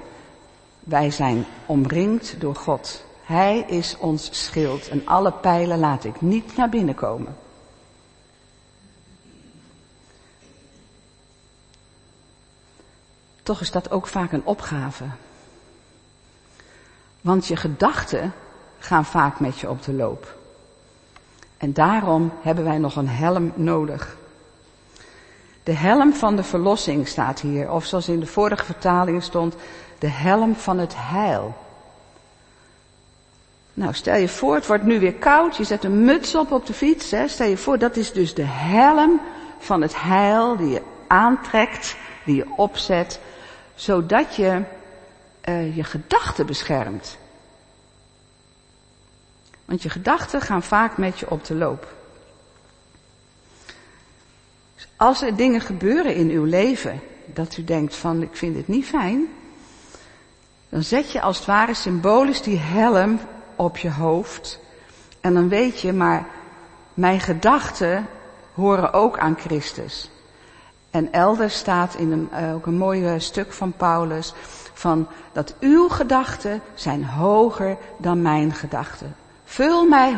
wij 0.79 1.11
zijn 1.11 1.45
omringd 1.65 2.35
door 2.39 2.55
God. 2.55 3.03
Hij 3.23 3.59
is 3.59 3.97
ons 3.97 4.29
schild 4.31 4.87
en 4.87 5.07
alle 5.07 5.31
pijlen 5.31 5.79
laat 5.79 6.03
ik 6.03 6.21
niet 6.21 6.55
naar 6.55 6.69
binnen 6.69 6.95
komen. 6.95 7.37
Toch 13.43 13.61
is 13.61 13.71
dat 13.71 13.91
ook 13.91 14.07
vaak 14.07 14.31
een 14.31 14.45
opgave. 14.45 15.05
Want 17.21 17.47
je 17.47 17.55
gedachten 17.55 18.33
gaan 18.79 19.05
vaak 19.05 19.39
met 19.39 19.59
je 19.59 19.69
op 19.69 19.83
de 19.83 19.93
loop. 19.93 20.38
En 21.59 21.73
daarom 21.73 22.31
hebben 22.41 22.63
wij 22.63 22.77
nog 22.77 22.95
een 22.95 23.09
helm 23.09 23.51
nodig. 23.55 24.17
De 25.63 25.73
helm 25.73 26.13
van 26.13 26.35
de 26.35 26.43
verlossing 26.43 27.07
staat 27.07 27.39
hier, 27.41 27.71
of 27.71 27.85
zoals 27.85 28.07
in 28.07 28.19
de 28.19 28.25
vorige 28.25 28.65
vertaling 28.65 29.23
stond, 29.23 29.55
de 29.99 30.07
helm 30.07 30.55
van 30.55 30.77
het 30.77 30.93
heil. 30.97 31.55
Nou, 33.73 33.93
stel 33.93 34.15
je 34.15 34.27
voor, 34.27 34.55
het 34.55 34.67
wordt 34.67 34.83
nu 34.83 34.99
weer 34.99 35.13
koud, 35.13 35.57
je 35.57 35.63
zet 35.63 35.83
een 35.83 36.03
muts 36.03 36.35
op 36.35 36.51
op 36.51 36.65
de 36.65 36.73
fiets, 36.73 37.11
hè. 37.11 37.27
stel 37.27 37.47
je 37.47 37.57
voor, 37.57 37.77
dat 37.77 37.95
is 37.95 38.11
dus 38.11 38.33
de 38.33 38.45
helm 38.45 39.21
van 39.59 39.81
het 39.81 40.01
heil 40.01 40.57
die 40.57 40.69
je 40.69 40.81
aantrekt, 41.07 41.95
die 42.25 42.35
je 42.35 42.47
opzet, 42.55 43.19
zodat 43.75 44.35
je 44.35 44.61
uh, 45.49 45.75
je 45.75 45.83
gedachten 45.83 46.45
beschermt. 46.45 47.17
Want 49.69 49.81
je 49.81 49.89
gedachten 49.89 50.41
gaan 50.41 50.63
vaak 50.63 50.97
met 50.97 51.19
je 51.19 51.31
op 51.31 51.45
de 51.45 51.55
loop. 51.55 51.87
Dus 54.75 54.87
als 54.95 55.21
er 55.21 55.35
dingen 55.35 55.61
gebeuren 55.61 56.15
in 56.15 56.29
uw 56.29 56.43
leven, 56.43 56.99
dat 57.25 57.57
u 57.57 57.63
denkt 57.63 57.95
van 57.95 58.21
ik 58.21 58.35
vind 58.35 58.55
het 58.55 58.67
niet 58.67 58.85
fijn, 58.85 59.27
dan 60.69 60.83
zet 60.83 61.11
je 61.11 61.21
als 61.21 61.37
het 61.37 61.45
ware 61.45 61.73
symbolisch 61.73 62.41
die 62.41 62.57
helm 62.57 63.19
op 63.55 63.77
je 63.77 63.91
hoofd. 63.91 64.59
En 65.21 65.33
dan 65.33 65.49
weet 65.49 65.81
je, 65.81 65.93
maar 65.93 66.25
mijn 66.93 67.19
gedachten 67.19 68.07
horen 68.53 68.93
ook 68.93 69.17
aan 69.17 69.39
Christus. 69.39 70.11
En 70.91 71.11
elders 71.11 71.57
staat 71.57 71.95
in 71.95 72.11
een, 72.11 72.29
uh, 72.33 72.53
ook 72.53 72.65
een 72.65 72.77
mooi 72.77 73.19
stuk 73.19 73.53
van 73.53 73.73
Paulus 73.73 74.33
van 74.73 75.07
dat 75.31 75.55
uw 75.59 75.89
gedachten 75.89 76.61
zijn 76.73 77.05
hoger 77.05 77.77
dan 77.97 78.21
mijn 78.21 78.53
gedachten. 78.53 79.18
Vul 79.49 79.87
mijn 79.87 80.15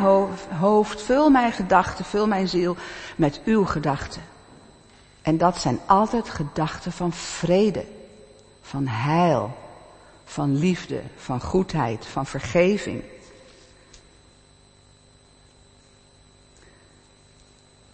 hoofd, 0.58 1.02
vul 1.02 1.30
mijn 1.30 1.52
gedachten, 1.52 2.04
vul 2.04 2.26
mijn 2.26 2.48
ziel 2.48 2.76
met 3.16 3.40
uw 3.44 3.64
gedachten. 3.64 4.22
En 5.22 5.38
dat 5.38 5.60
zijn 5.60 5.80
altijd 5.86 6.28
gedachten 6.28 6.92
van 6.92 7.12
vrede, 7.12 7.84
van 8.62 8.86
heil, 8.86 9.56
van 10.24 10.56
liefde, 10.56 11.02
van 11.16 11.40
goedheid, 11.40 12.06
van 12.06 12.26
vergeving. 12.26 13.02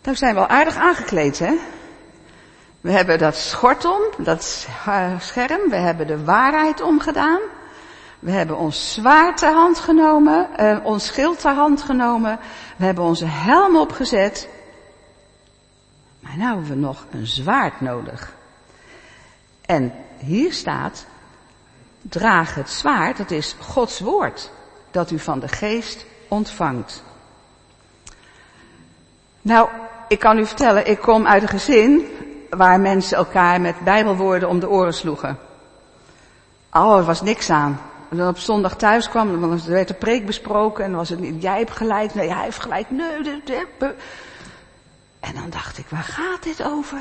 Nou 0.02 0.16
zijn 0.16 0.34
we 0.34 0.40
al 0.40 0.48
aardig 0.48 0.76
aangekleed, 0.76 1.38
hè? 1.38 1.54
We 2.80 2.90
hebben 2.90 3.18
dat 3.18 3.36
schort 3.36 3.84
om, 3.84 4.02
dat 4.18 4.44
scherm, 5.18 5.70
we 5.70 5.76
hebben 5.76 6.06
de 6.06 6.24
waarheid 6.24 6.80
omgedaan. 6.80 7.40
We 8.18 8.30
hebben 8.30 8.56
ons 8.56 8.92
zwaard 8.92 9.36
ter 9.36 9.52
hand 9.52 9.78
genomen, 9.78 10.48
uh, 10.60 10.78
ons 10.82 11.06
schild 11.06 11.40
ter 11.40 11.54
hand 11.54 11.82
genomen. 11.82 12.38
We 12.76 12.84
hebben 12.84 13.04
onze 13.04 13.24
helm 13.26 13.76
opgezet. 13.76 14.48
Maar 16.20 16.36
nu 16.36 16.42
hebben 16.42 16.66
we 16.66 16.74
nog 16.74 17.06
een 17.10 17.26
zwaard 17.26 17.80
nodig. 17.80 18.34
En 19.66 19.92
hier 20.18 20.52
staat, 20.52 21.06
draag 22.02 22.54
het 22.54 22.70
zwaard, 22.70 23.16
dat 23.16 23.30
is 23.30 23.56
Gods 23.60 24.00
woord, 24.00 24.50
dat 24.90 25.10
u 25.10 25.18
van 25.18 25.40
de 25.40 25.48
geest 25.48 26.06
ontvangt. 26.28 27.02
Nou, 29.42 29.68
ik 30.08 30.18
kan 30.18 30.38
u 30.38 30.46
vertellen, 30.46 30.86
ik 30.86 30.98
kom 30.98 31.26
uit 31.26 31.42
een 31.42 31.48
gezin 31.48 32.06
waar 32.50 32.80
mensen 32.80 33.16
elkaar 33.16 33.60
met 33.60 33.80
bijbelwoorden 33.80 34.48
om 34.48 34.60
de 34.60 34.68
oren 34.68 34.94
sloegen. 34.94 35.38
Oh, 36.72 36.96
er 36.96 37.04
was 37.04 37.22
niks 37.22 37.50
aan. 37.50 37.80
En 38.10 38.16
dan 38.16 38.28
op 38.28 38.38
zondag 38.38 38.76
thuis 38.76 39.08
kwam, 39.08 39.40
dan 39.40 39.66
werd 39.66 39.88
de 39.88 39.94
preek 39.94 40.26
besproken 40.26 40.84
en 40.84 40.94
was 40.94 41.08
het 41.08 41.20
niet, 41.20 41.42
jij 41.42 41.58
hebt 41.58 41.70
gelijk, 41.70 42.14
nee, 42.14 42.32
hij 42.32 42.44
heeft 42.44 42.60
gelijk, 42.60 42.90
nee, 42.90 43.22
dit, 43.22 43.46
dit, 43.46 43.66
En 45.20 45.34
dan 45.34 45.50
dacht 45.50 45.78
ik, 45.78 45.86
waar 45.88 46.02
gaat 46.02 46.42
dit 46.42 46.62
over? 46.62 47.00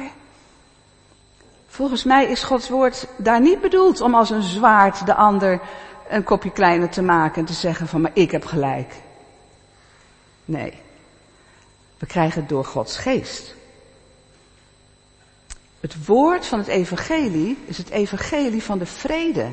Volgens 1.68 2.04
mij 2.04 2.26
is 2.26 2.44
Gods 2.44 2.70
woord 2.70 3.08
daar 3.18 3.42
niet 3.42 3.62
bedoeld 3.62 4.02
om 4.02 4.16
als 4.16 4.30
een 4.30 4.42
zwaard 4.42 5.06
de 5.06 5.16
ander 5.16 5.60
een 6.10 6.24
kopje 6.24 6.52
kleiner 6.52 6.90
te 6.90 7.02
maken 7.02 7.40
en 7.40 7.46
te 7.46 7.54
zeggen 7.54 7.88
van, 7.88 8.02
maar 8.02 8.12
ik 8.14 8.32
heb 8.32 8.46
gelijk. 8.46 8.94
Nee. 10.46 10.74
We 11.98 12.06
krijgen 12.06 12.40
het 12.40 12.50
door 12.50 12.66
Gods 12.66 12.98
geest. 12.98 13.56
Het 15.80 16.06
woord 16.06 16.46
van 16.46 16.60
het 16.60 16.68
evangelie 16.68 17.58
is 17.66 17.78
het 17.78 17.90
evangelie 17.90 18.64
van 18.64 18.78
de 18.78 18.86
vrede. 18.86 19.48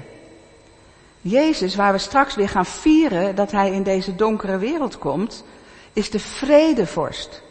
Jezus, 1.26 1.74
waar 1.74 1.92
we 1.92 1.98
straks 1.98 2.34
weer 2.34 2.48
gaan 2.48 2.66
vieren 2.66 3.34
dat 3.34 3.50
hij 3.50 3.70
in 3.70 3.82
deze 3.82 4.14
donkere 4.14 4.58
wereld 4.58 4.98
komt, 4.98 5.44
is 5.92 6.10
de 6.10 6.20
vredevorst. 6.20 7.42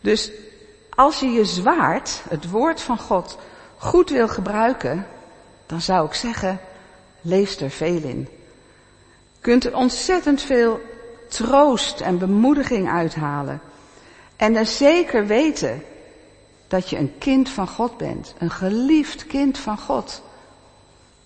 Dus 0.00 0.30
als 0.90 1.20
je 1.20 1.32
je 1.32 1.44
zwaard, 1.44 2.22
het 2.28 2.50
woord 2.50 2.80
van 2.80 2.98
God, 2.98 3.38
goed 3.76 4.10
wil 4.10 4.28
gebruiken, 4.28 5.06
dan 5.66 5.80
zou 5.80 6.06
ik 6.06 6.14
zeggen, 6.14 6.60
lees 7.20 7.60
er 7.60 7.70
veel 7.70 8.02
in. 8.02 8.28
Kunt 9.40 9.64
er 9.64 9.76
ontzettend 9.76 10.42
veel 10.42 10.80
troost 11.28 12.00
en 12.00 12.18
bemoediging 12.18 12.90
uithalen. 12.90 13.60
En 14.36 14.56
er 14.56 14.66
zeker 14.66 15.26
weten 15.26 15.82
dat 16.68 16.90
je 16.90 16.96
een 16.98 17.14
kind 17.18 17.48
van 17.48 17.68
God 17.68 17.96
bent, 17.96 18.34
een 18.38 18.50
geliefd 18.50 19.26
kind 19.26 19.58
van 19.58 19.78
God 19.78 20.22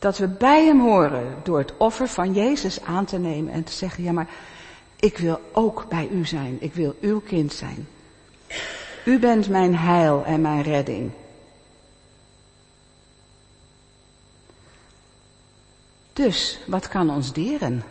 dat 0.03 0.19
we 0.19 0.29
bij 0.29 0.65
Hem 0.65 0.81
horen 0.81 1.35
door 1.43 1.59
het 1.59 1.77
offer 1.77 2.09
van 2.09 2.33
Jezus 2.33 2.85
aan 2.85 3.05
te 3.05 3.19
nemen 3.19 3.53
en 3.53 3.65
te 3.65 3.73
zeggen, 3.73 4.05
ja 4.05 4.13
maar 4.13 4.29
ik 4.97 5.19
wil 5.19 5.41
ook 5.53 5.87
bij 5.89 6.09
U 6.09 6.27
zijn, 6.27 6.57
ik 6.61 6.75
wil 6.75 6.97
Uw 7.01 7.21
kind 7.21 7.53
zijn. 7.53 7.89
U 9.05 9.19
bent 9.19 9.49
mijn 9.49 9.77
heil 9.77 10.25
en 10.25 10.41
mijn 10.41 10.63
redding. 10.63 11.11
Dus 16.13 16.59
wat 16.67 16.89
kan 16.89 17.11
ons 17.11 17.33
deren? 17.33 17.83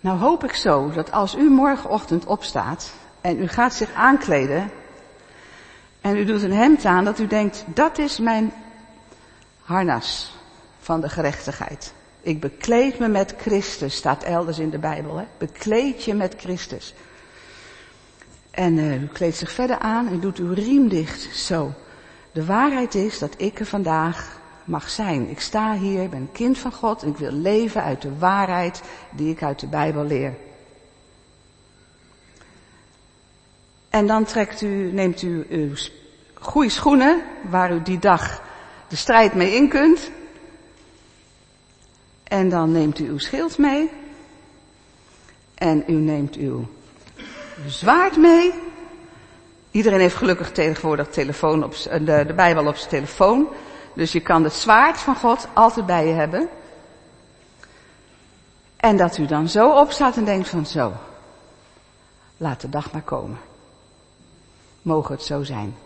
Nou 0.00 0.18
hoop 0.18 0.44
ik 0.44 0.52
zo 0.52 0.90
dat 0.90 1.12
als 1.12 1.34
u 1.34 1.50
morgenochtend 1.50 2.24
opstaat 2.24 2.92
en 3.20 3.40
u 3.40 3.48
gaat 3.48 3.74
zich 3.74 3.92
aankleden 3.92 4.70
en 6.00 6.16
u 6.16 6.24
doet 6.24 6.42
een 6.42 6.52
hemd 6.52 6.84
aan, 6.84 7.04
dat 7.04 7.18
u 7.18 7.26
denkt, 7.26 7.64
dat 7.66 7.98
is 7.98 8.18
mijn 8.18 8.52
harnas 9.64 10.36
van 10.78 11.00
de 11.00 11.08
gerechtigheid. 11.08 11.94
Ik 12.20 12.40
bekleed 12.40 12.98
me 12.98 13.08
met 13.08 13.34
Christus, 13.38 13.96
staat 13.96 14.22
elders 14.22 14.58
in 14.58 14.70
de 14.70 14.78
Bijbel. 14.78 15.16
Hè? 15.16 15.24
Bekleed 15.38 16.04
je 16.04 16.14
met 16.14 16.34
Christus. 16.38 16.94
En 18.50 18.76
uh, 18.76 19.02
u 19.02 19.06
kleedt 19.06 19.36
zich 19.36 19.50
verder 19.50 19.78
aan 19.78 20.08
en 20.08 20.20
doet 20.20 20.38
uw 20.38 20.52
riem 20.52 20.88
dicht. 20.88 21.36
Zo. 21.36 21.72
De 22.32 22.44
waarheid 22.44 22.94
is 22.94 23.18
dat 23.18 23.34
ik 23.36 23.60
er 23.60 23.66
vandaag 23.66 24.40
mag 24.64 24.90
zijn. 24.90 25.28
Ik 25.28 25.40
sta 25.40 25.76
hier, 25.76 26.08
ben 26.08 26.20
een 26.20 26.32
kind 26.32 26.58
van 26.58 26.72
God 26.72 27.02
en 27.02 27.08
ik 27.08 27.16
wil 27.16 27.32
leven 27.32 27.82
uit 27.82 28.02
de 28.02 28.18
waarheid 28.18 28.82
die 29.10 29.30
ik 29.30 29.42
uit 29.42 29.60
de 29.60 29.66
Bijbel 29.66 30.04
leer. 30.04 30.34
En 33.90 34.06
dan 34.06 34.24
trekt 34.24 34.60
u, 34.60 34.92
neemt 34.92 35.22
u 35.22 35.46
uw 35.48 35.74
goede 36.34 36.68
schoenen, 36.68 37.22
waar 37.50 37.72
u 37.72 37.82
die 37.82 37.98
dag 37.98 38.42
de 38.94 39.00
strijd 39.00 39.34
mee 39.34 39.54
in 39.54 39.68
kunt. 39.68 40.10
En 42.22 42.48
dan 42.48 42.72
neemt 42.72 42.98
u 42.98 43.08
uw 43.08 43.18
schild 43.18 43.58
mee. 43.58 43.90
En 45.54 45.84
u 45.86 45.92
neemt 45.92 46.36
uw 46.36 46.66
zwaard 47.66 48.16
mee. 48.16 48.54
Iedereen 49.70 50.00
heeft 50.00 50.14
gelukkig 50.14 50.52
tegenwoordig 50.52 51.08
telefoon 51.08 51.64
op, 51.64 51.74
de, 51.82 52.24
de 52.26 52.34
Bijbel 52.34 52.66
op 52.66 52.76
zijn 52.76 52.90
telefoon. 52.90 53.48
Dus 53.94 54.12
je 54.12 54.20
kan 54.20 54.44
het 54.44 54.52
zwaard 54.52 54.98
van 54.98 55.16
God 55.16 55.48
altijd 55.52 55.86
bij 55.86 56.06
je 56.06 56.12
hebben. 56.12 56.48
En 58.76 58.96
dat 58.96 59.18
u 59.18 59.26
dan 59.26 59.48
zo 59.48 59.70
opstaat 59.80 60.16
en 60.16 60.24
denkt 60.24 60.48
van 60.48 60.66
zo, 60.66 60.92
laat 62.36 62.60
de 62.60 62.68
dag 62.68 62.92
maar 62.92 63.02
komen. 63.02 63.38
Mogen 64.82 65.14
het 65.14 65.24
zo 65.24 65.42
zijn. 65.42 65.83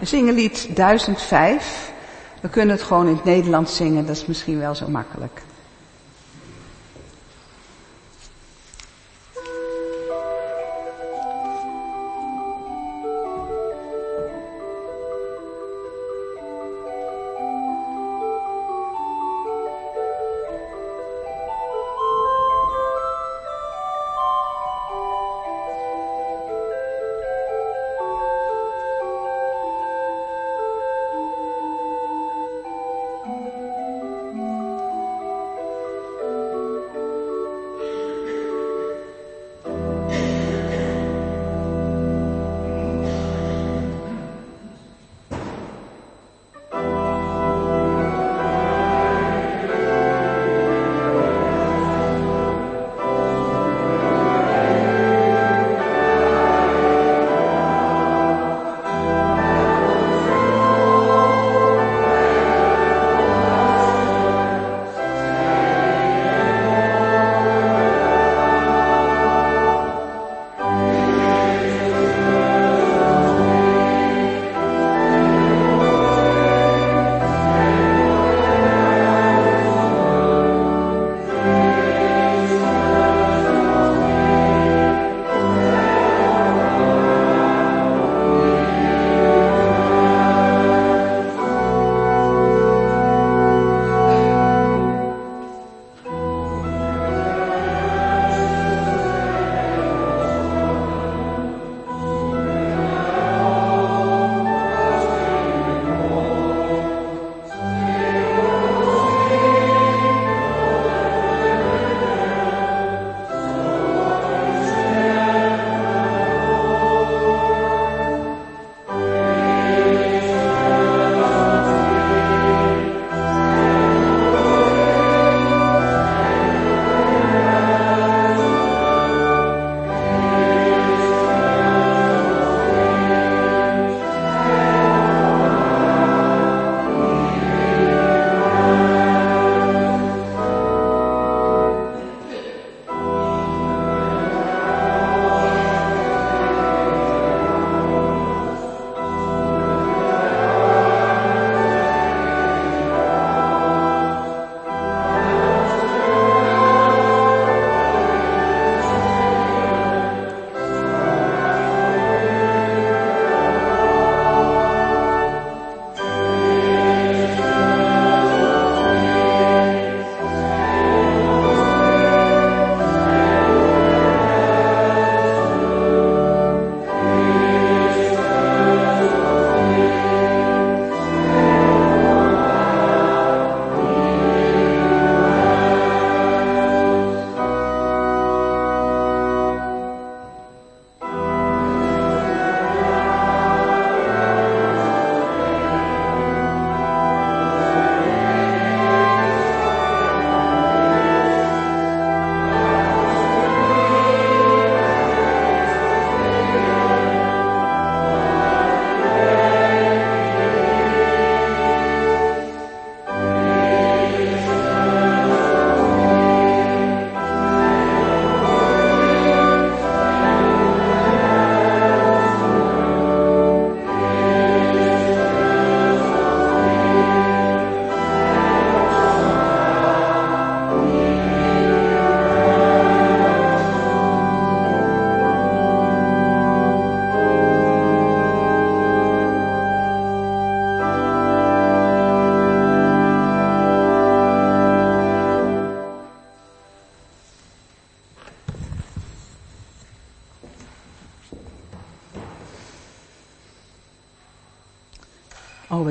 We 0.00 0.06
zingen 0.06 0.34
lied 0.34 0.76
1005. 0.76 1.92
We 2.40 2.48
kunnen 2.48 2.76
het 2.76 2.84
gewoon 2.84 3.06
in 3.06 3.14
het 3.14 3.24
Nederlands 3.24 3.76
zingen, 3.76 4.06
dat 4.06 4.16
is 4.16 4.26
misschien 4.26 4.58
wel 4.58 4.74
zo 4.74 4.88
makkelijk. 4.88 5.42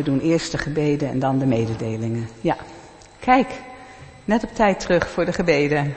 Doen 0.09 0.19
eerst 0.19 0.51
de 0.51 0.57
gebeden 0.57 1.09
en 1.09 1.19
dan 1.19 1.39
de 1.39 1.45
mededelingen. 1.45 2.27
Ja, 2.41 2.55
kijk, 3.19 3.47
net 4.25 4.43
op 4.43 4.53
tijd 4.53 4.79
terug 4.79 5.09
voor 5.09 5.25
de 5.25 5.33
gebeden. 5.33 5.95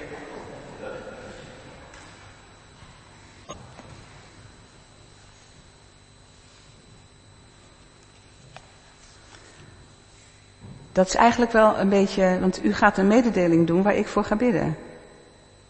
Dat 10.93 11.07
is 11.07 11.15
eigenlijk 11.15 11.53
wel 11.53 11.79
een 11.79 11.89
beetje, 11.89 12.39
want 12.41 12.65
u 12.65 12.75
gaat 12.75 12.99
een 12.99 13.07
mededeling 13.07 13.67
doen 13.67 13.83
waar 13.83 13.97
ik 13.97 14.07
voor 14.07 14.25
ga 14.25 14.37
bidden. 14.37 14.77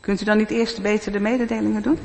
Kunt 0.01 0.21
u 0.21 0.25
dan 0.25 0.37
niet 0.37 0.51
eerst 0.51 0.83
beter 0.83 1.13
de 1.13 1.21
mededelingen 1.21 1.83
doen? 1.83 1.99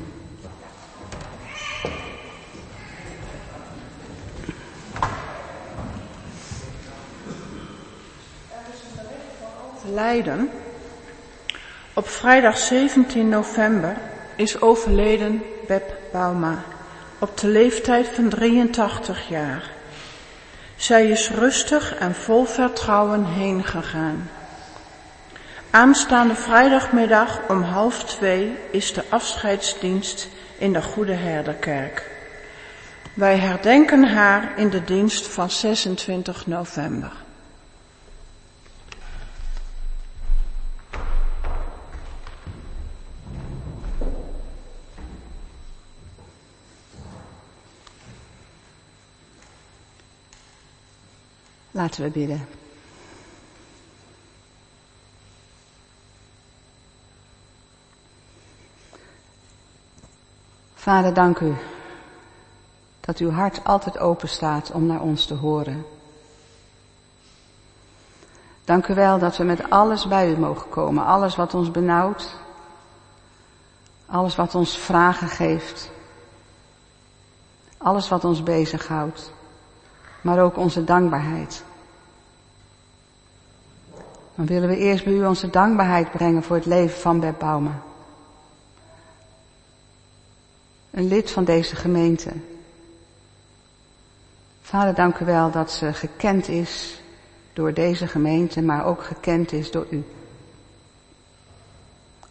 Leiden. 9.94 10.50
Op 11.94 12.08
vrijdag 12.08 12.58
17 12.58 13.28
november 13.28 13.96
is 14.36 14.60
overleden 14.60 15.42
Beb 15.66 15.92
Bauma 16.12 16.64
op 17.18 17.38
de 17.38 17.48
leeftijd 17.48 18.08
van 18.08 18.28
83 18.28 19.28
jaar. 19.28 19.70
Zij 20.76 21.08
is 21.08 21.30
rustig 21.30 21.94
en 21.94 22.14
vol 22.14 22.44
vertrouwen 22.44 23.24
heen 23.24 23.64
gegaan. 23.64 24.30
Aanstaande 25.70 26.34
vrijdagmiddag 26.34 27.40
om 27.48 27.62
half 27.62 28.04
twee 28.04 28.56
is 28.70 28.92
de 28.92 29.04
afscheidsdienst 29.08 30.28
in 30.58 30.72
de 30.72 30.82
Goede 30.82 31.12
Herderkerk. 31.12 32.10
Wij 33.14 33.36
herdenken 33.36 34.04
haar 34.04 34.52
in 34.56 34.70
de 34.70 34.84
dienst 34.84 35.26
van 35.26 35.50
26 35.50 36.46
november. 36.46 37.12
Laten 51.78 52.02
we 52.02 52.10
bidden. 52.10 52.48
Vader, 60.74 61.14
dank 61.14 61.38
u 61.38 61.54
dat 63.00 63.18
uw 63.18 63.30
hart 63.30 63.64
altijd 63.64 63.98
open 63.98 64.28
staat 64.28 64.70
om 64.70 64.86
naar 64.86 65.00
ons 65.00 65.26
te 65.26 65.34
horen. 65.34 65.86
Dank 68.64 68.88
u 68.88 68.94
wel 68.94 69.18
dat 69.18 69.36
we 69.36 69.44
met 69.44 69.70
alles 69.70 70.08
bij 70.08 70.30
u 70.30 70.38
mogen 70.38 70.68
komen, 70.68 71.04
alles 71.04 71.36
wat 71.36 71.54
ons 71.54 71.70
benauwt, 71.70 72.36
alles 74.06 74.36
wat 74.36 74.54
ons 74.54 74.78
vragen 74.78 75.28
geeft, 75.28 75.90
alles 77.76 78.08
wat 78.08 78.24
ons 78.24 78.42
bezighoudt, 78.42 79.32
maar 80.20 80.42
ook 80.42 80.56
onze 80.56 80.84
dankbaarheid. 80.84 81.66
Dan 84.38 84.46
willen 84.46 84.68
we 84.68 84.76
eerst 84.76 85.04
bij 85.04 85.12
u 85.12 85.26
onze 85.26 85.50
dankbaarheid 85.50 86.10
brengen 86.10 86.42
voor 86.42 86.56
het 86.56 86.66
leven 86.66 87.00
van 87.00 87.20
Bert 87.20 87.38
Bauma. 87.38 87.82
Een 90.90 91.08
lid 91.08 91.30
van 91.30 91.44
deze 91.44 91.76
gemeente. 91.76 92.30
Vader, 94.62 94.94
dank 94.94 95.18
u 95.18 95.24
wel 95.24 95.50
dat 95.50 95.72
ze 95.72 95.92
gekend 95.92 96.48
is 96.48 97.02
door 97.52 97.72
deze 97.72 98.06
gemeente, 98.06 98.62
maar 98.62 98.84
ook 98.84 99.02
gekend 99.02 99.52
is 99.52 99.70
door 99.70 99.86
u. 99.90 100.04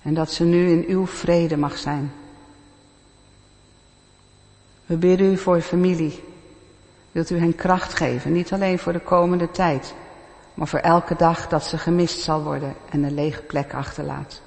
En 0.02 0.14
dat 0.14 0.32
ze 0.32 0.44
nu 0.44 0.72
in 0.72 0.86
uw 0.88 1.08
vrede 1.08 1.58
mag 1.58 1.78
zijn. 1.78 2.12
We 4.86 4.96
bidden 4.96 5.32
u 5.32 5.38
voor 5.38 5.62
familie. 5.62 6.24
Wilt 7.12 7.30
u 7.30 7.40
hen 7.40 7.56
kracht 7.56 7.94
geven, 7.94 8.32
niet 8.32 8.54
alleen 8.54 8.80
voor 8.80 8.94
de 8.94 9.00
komende 9.00 9.52
tijd, 9.52 9.94
maar 10.58 10.68
voor 10.68 10.80
elke 10.80 11.16
dag 11.16 11.48
dat 11.48 11.64
ze 11.64 11.78
gemist 11.78 12.20
zal 12.20 12.44
worden 12.44 12.76
en 12.90 13.04
een 13.04 13.14
lege 13.14 13.42
plek 13.42 13.74
achterlaat. 13.74 14.42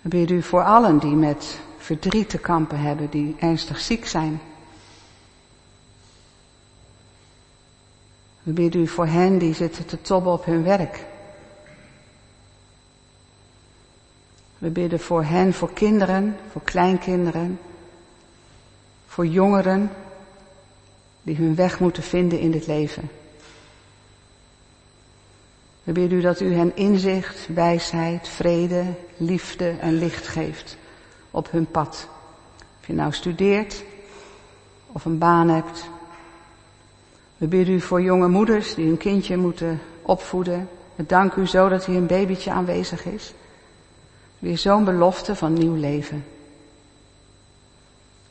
We 0.00 0.08
bidden 0.08 0.36
u 0.36 0.42
voor 0.42 0.64
allen 0.64 0.98
die 0.98 1.14
met 1.14 1.58
verdriet 1.76 2.30
te 2.30 2.38
kampen 2.38 2.78
hebben, 2.78 3.10
die 3.10 3.36
ernstig 3.38 3.78
ziek 3.78 4.06
zijn. 4.06 4.40
We 8.42 8.52
bidden 8.52 8.80
u 8.80 8.86
voor 8.86 9.06
hen 9.06 9.38
die 9.38 9.54
zitten 9.54 9.86
te 9.86 10.00
tobben 10.00 10.32
op 10.32 10.44
hun 10.44 10.62
werk. 10.62 11.04
We 14.58 14.70
bidden 14.70 15.00
voor 15.00 15.24
hen, 15.24 15.54
voor 15.54 15.72
kinderen, 15.72 16.36
voor 16.50 16.62
kleinkinderen, 16.62 17.60
voor 19.06 19.26
jongeren 19.26 19.90
die 21.28 21.36
hun 21.36 21.54
weg 21.54 21.80
moeten 21.80 22.02
vinden 22.02 22.40
in 22.40 22.50
dit 22.50 22.66
leven. 22.66 23.10
We 25.82 25.92
bidden 25.92 26.18
u 26.18 26.20
dat 26.20 26.40
u 26.40 26.54
hen 26.54 26.76
inzicht, 26.76 27.48
wijsheid, 27.54 28.28
vrede, 28.28 28.84
liefde 29.16 29.68
en 29.80 29.98
licht 29.98 30.26
geeft 30.26 30.76
op 31.30 31.50
hun 31.50 31.66
pad. 31.66 32.08
Of 32.80 32.86
je 32.86 32.92
nou 32.92 33.12
studeert 33.12 33.84
of 34.86 35.04
een 35.04 35.18
baan 35.18 35.48
hebt. 35.48 35.88
We 37.36 37.46
bidden 37.46 37.74
u 37.74 37.80
voor 37.80 38.02
jonge 38.02 38.28
moeders 38.28 38.74
die 38.74 38.86
hun 38.86 38.96
kindje 38.96 39.36
moeten 39.36 39.80
opvoeden. 40.02 40.68
We 40.94 41.06
danken 41.06 41.42
u 41.42 41.46
zo 41.46 41.68
dat 41.68 41.84
hier 41.84 41.96
een 41.96 42.06
babytje 42.06 42.50
aanwezig 42.50 43.04
is. 43.04 43.34
Weer 44.38 44.58
zo'n 44.58 44.84
belofte 44.84 45.34
van 45.34 45.52
nieuw 45.52 45.74
leven. 45.74 46.24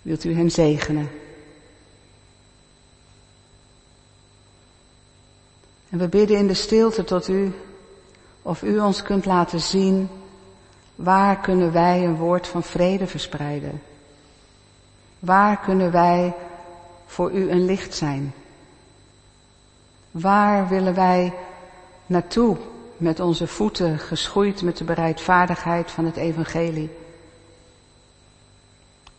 Wilt 0.02 0.24
u 0.24 0.36
hen 0.36 0.52
zegenen? 0.52 1.10
En 5.90 5.98
we 5.98 6.08
bidden 6.08 6.38
in 6.38 6.48
de 6.48 6.54
stilte 6.54 7.04
tot 7.04 7.28
u 7.28 7.54
of 8.42 8.62
u 8.62 8.80
ons 8.80 9.02
kunt 9.02 9.26
laten 9.26 9.60
zien 9.60 10.10
waar 10.96 11.40
kunnen 11.40 11.72
wij 11.72 12.06
een 12.06 12.16
woord 12.16 12.48
van 12.48 12.64
vrede 12.64 13.08
verspreiden. 13.08 13.82
Waar 15.20 15.60
kunnen 15.60 15.92
wij 15.92 16.34
voor 17.06 17.32
u 17.32 17.50
een 17.50 17.66
licht 17.66 17.94
zijn? 17.94 18.34
Waar 20.12 20.68
willen 20.68 20.94
wij 20.94 21.34
naartoe 22.06 22.58
met 22.98 23.20
onze 23.20 23.48
voeten 23.48 24.00
geschoeid 24.00 24.62
met 24.62 24.78
de 24.78 24.84
bereidvaardigheid 24.84 25.92
van 25.92 26.06
het 26.06 26.16
evangelie? 26.16 26.90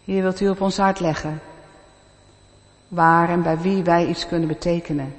Hier 0.04 0.22
wilt 0.22 0.40
u 0.40 0.48
op 0.48 0.60
ons 0.60 0.76
hart 0.76 1.00
leggen. 1.00 1.40
Waar 2.88 3.28
en 3.28 3.42
bij 3.42 3.58
wie 3.58 3.82
wij 3.82 4.06
iets 4.06 4.26
kunnen 4.26 4.48
betekenen. 4.48 5.14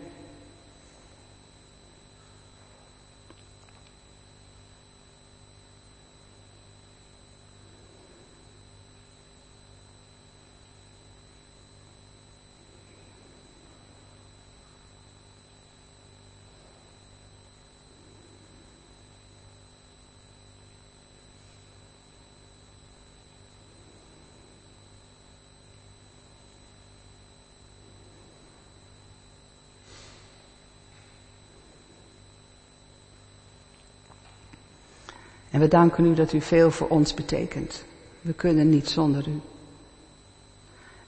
En 35.52 35.60
we 35.60 35.68
danken 35.68 36.06
u 36.06 36.14
dat 36.14 36.34
u 36.34 36.42
veel 36.42 36.72
voor 36.72 36.88
ons 36.88 37.14
betekent. 37.14 37.84
We 38.22 38.34
kunnen 38.34 38.70
niet 38.70 38.90
zonder 38.90 39.28
u. 39.28 39.42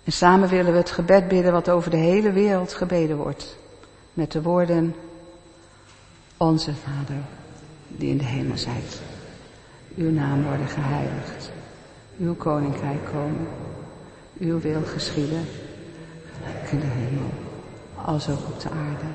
En 0.03 0.11
samen 0.11 0.49
willen 0.49 0.71
we 0.71 0.77
het 0.77 0.91
gebed 0.91 1.27
bidden 1.27 1.51
wat 1.51 1.69
over 1.69 1.91
de 1.91 1.97
hele 1.97 2.31
wereld 2.31 2.73
gebeden 2.73 3.17
wordt. 3.17 3.57
Met 4.13 4.31
de 4.31 4.41
woorden, 4.41 4.95
Onze 6.37 6.73
Vader, 6.73 7.23
die 7.87 8.09
in 8.09 8.17
de 8.17 8.23
hemel 8.23 8.57
zijt. 8.57 9.01
Uw 9.95 10.11
naam 10.11 10.43
worden 10.43 10.67
geheiligd. 10.67 11.51
Uw 12.17 12.35
koninkrijk 12.35 13.05
komen. 13.05 13.47
Uw 14.39 14.59
wil 14.59 14.81
geschieden. 14.83 15.45
in 16.71 16.79
de 16.79 16.85
hemel, 16.85 17.29
als 17.95 18.29
ook 18.29 18.47
op 18.47 18.59
de 18.59 18.69
aarde. 18.69 19.05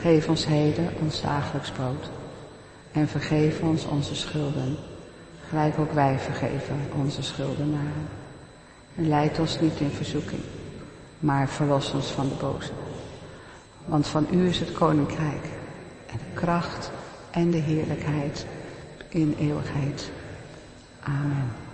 Geef 0.00 0.28
ons 0.28 0.46
heden 0.46 0.88
ons 1.00 1.20
dagelijks 1.20 1.70
brood 1.70 2.10
en 2.96 3.08
vergeef 3.08 3.60
ons 3.60 3.84
onze 3.84 4.14
schulden, 4.14 4.76
gelijk 5.48 5.78
ook 5.78 5.92
wij 5.92 6.18
vergeven 6.18 6.76
onze 6.94 7.22
schuldenaren. 7.22 8.08
En 8.94 9.08
leid 9.08 9.38
ons 9.38 9.60
niet 9.60 9.80
in 9.80 9.90
verzoeking, 9.90 10.40
maar 11.18 11.48
verlos 11.48 11.92
ons 11.92 12.06
van 12.06 12.28
de 12.28 12.34
boze. 12.34 12.72
Want 13.84 14.06
van 14.06 14.26
u 14.30 14.48
is 14.48 14.58
het 14.58 14.72
koninkrijk 14.72 15.44
en 16.06 16.18
de 16.18 16.40
kracht 16.40 16.90
en 17.30 17.50
de 17.50 17.58
heerlijkheid 17.58 18.46
in 19.08 19.34
eeuwigheid. 19.38 20.10
Amen. 21.00 21.65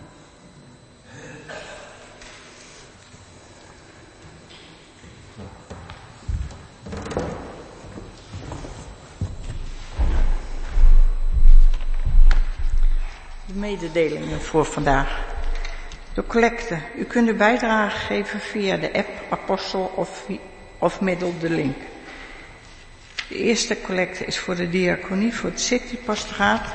Mededelingen 13.62 14.40
voor 14.40 14.64
vandaag. 14.64 15.24
De 16.14 16.26
collecte. 16.26 16.78
U 16.96 17.04
kunt 17.04 17.28
uw 17.28 17.36
bijdrage 17.36 17.96
geven 17.96 18.40
via 18.40 18.76
de 18.76 18.92
app 18.92 19.08
Apostel 19.30 19.92
of, 19.94 20.26
of 20.78 21.00
middel 21.00 21.34
de 21.40 21.50
link. 21.50 21.76
De 23.28 23.36
eerste 23.36 23.80
collecte 23.80 24.24
is 24.24 24.38
voor 24.38 24.54
de 24.54 24.68
diaconie 24.68 25.34
voor 25.34 25.50
het 25.50 25.60
citypastoraat. 25.60 26.66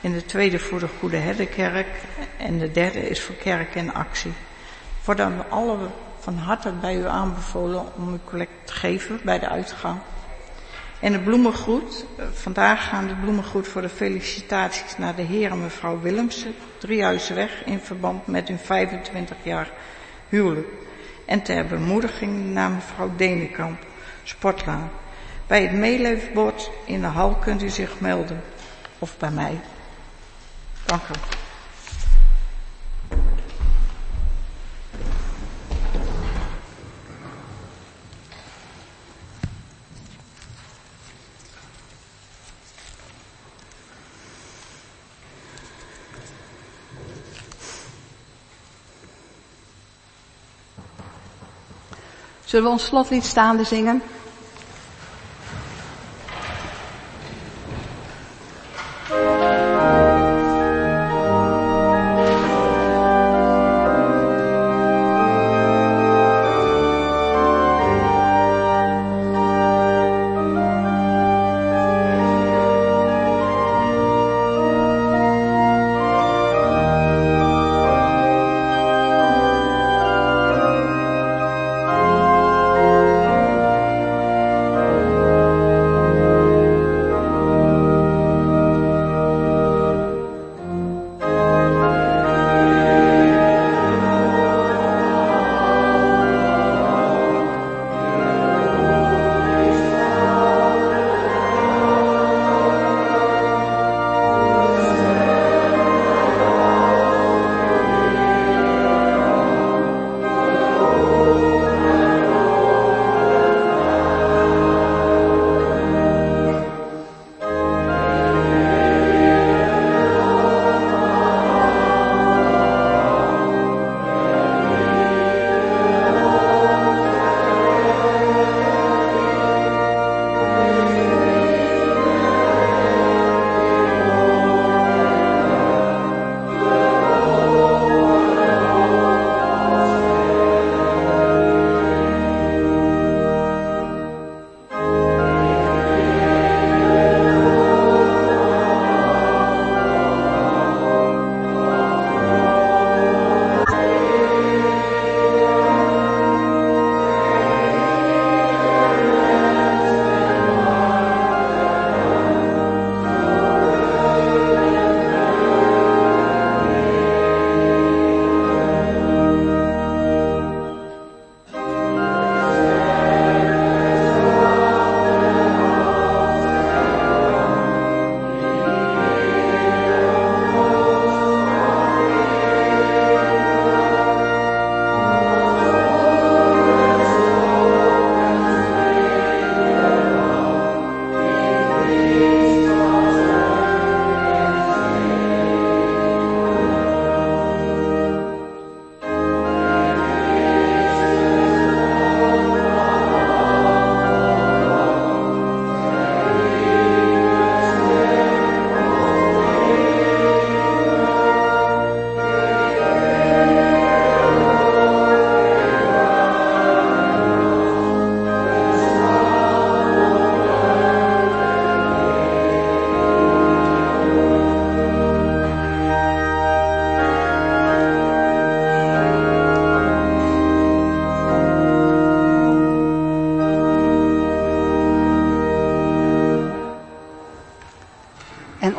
En 0.00 0.12
de 0.12 0.26
tweede 0.26 0.58
voor 0.58 0.78
de 0.78 0.88
Goede 0.98 1.16
Herderkerk. 1.16 1.88
En 2.36 2.58
de 2.58 2.70
derde 2.70 3.08
is 3.08 3.20
voor 3.20 3.34
kerk 3.34 3.74
en 3.74 3.94
actie. 3.94 4.32
Voor 5.00 5.16
dan 5.16 5.50
alle 5.50 5.78
van 6.18 6.36
harte 6.36 6.72
bij 6.72 6.96
u 6.96 7.06
aanbevolen 7.06 7.84
om 7.96 8.08
uw 8.08 8.20
collect 8.24 8.66
te 8.66 8.72
geven 8.72 9.20
bij 9.24 9.38
de 9.38 9.48
uitgang. 9.48 9.98
En 11.02 11.12
de 11.12 11.20
bloemengroet. 11.20 12.04
Eh, 12.16 12.24
vandaag 12.32 12.88
gaan 12.88 13.06
de 13.06 13.14
bloemengroet 13.14 13.68
voor 13.68 13.82
de 13.82 13.88
felicitaties 13.88 14.98
naar 14.98 15.14
de 15.14 15.22
heer 15.22 15.50
en 15.50 15.62
mevrouw 15.62 16.00
Willemsen, 16.00 16.54
Driehuizenweg, 16.78 17.64
in 17.64 17.80
verband 17.80 18.26
met 18.26 18.48
hun 18.48 18.58
25 18.58 19.36
jaar 19.42 19.70
huwelijk. 20.28 20.68
En 21.26 21.42
ter 21.42 21.66
bemoediging 21.66 22.52
naar 22.52 22.70
mevrouw 22.70 23.10
Denenkamp, 23.16 23.84
Sportlaan. 24.22 24.90
Bij 25.46 25.62
het 25.62 25.72
meeleefbord 25.72 26.70
in 26.84 27.00
de 27.00 27.06
hal 27.06 27.34
kunt 27.34 27.62
u 27.62 27.68
zich 27.68 28.00
melden. 28.00 28.42
Of 28.98 29.16
bij 29.18 29.30
mij. 29.30 29.60
Dank 30.84 31.02
u. 31.02 31.41
Zullen 52.52 52.66
we 52.66 52.72
ons 52.72 52.84
slotlied 52.84 53.24
staande 53.24 53.64
zingen? 53.64 54.02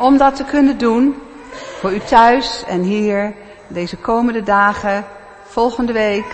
Om 0.04 0.16
dat 0.16 0.36
te 0.36 0.44
kunnen 0.44 0.78
doen, 0.78 1.22
voor 1.52 1.92
u 1.92 1.98
thuis 1.98 2.64
en 2.66 2.82
hier, 2.82 3.34
deze 3.68 3.96
komende 3.96 4.42
dagen, 4.42 5.04
volgende 5.44 5.92
week, 5.92 6.24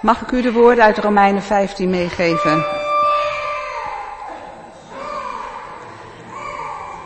mag 0.00 0.20
ik 0.20 0.30
u 0.30 0.42
de 0.42 0.52
woorden 0.52 0.84
uit 0.84 0.98
Romeinen 0.98 1.42
15 1.42 1.90
meegeven. 1.90 2.64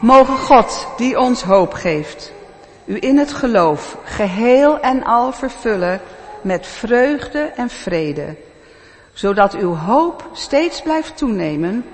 Mogen 0.01 0.37
God, 0.39 0.87
die 0.97 1.19
ons 1.19 1.43
hoop 1.43 1.73
geeft, 1.73 2.33
u 2.85 2.97
in 3.01 3.19
het 3.19 3.33
geloof 3.33 3.97
geheel 4.05 4.81
en 4.81 5.05
al 5.05 5.33
vervullen 5.33 6.01
met 6.43 6.67
vreugde 6.67 7.43
en 7.57 7.71
vrede, 7.71 8.37
zodat 9.13 9.55
uw 9.55 9.75
hoop 9.75 10.29
steeds 10.33 10.83
blijft 10.83 11.17
toenemen 11.17 11.85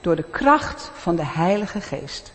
door 0.00 0.16
de 0.16 0.26
kracht 0.30 0.90
van 0.94 1.16
de 1.16 1.24
Heilige 1.24 1.80
Geest. 1.80 2.34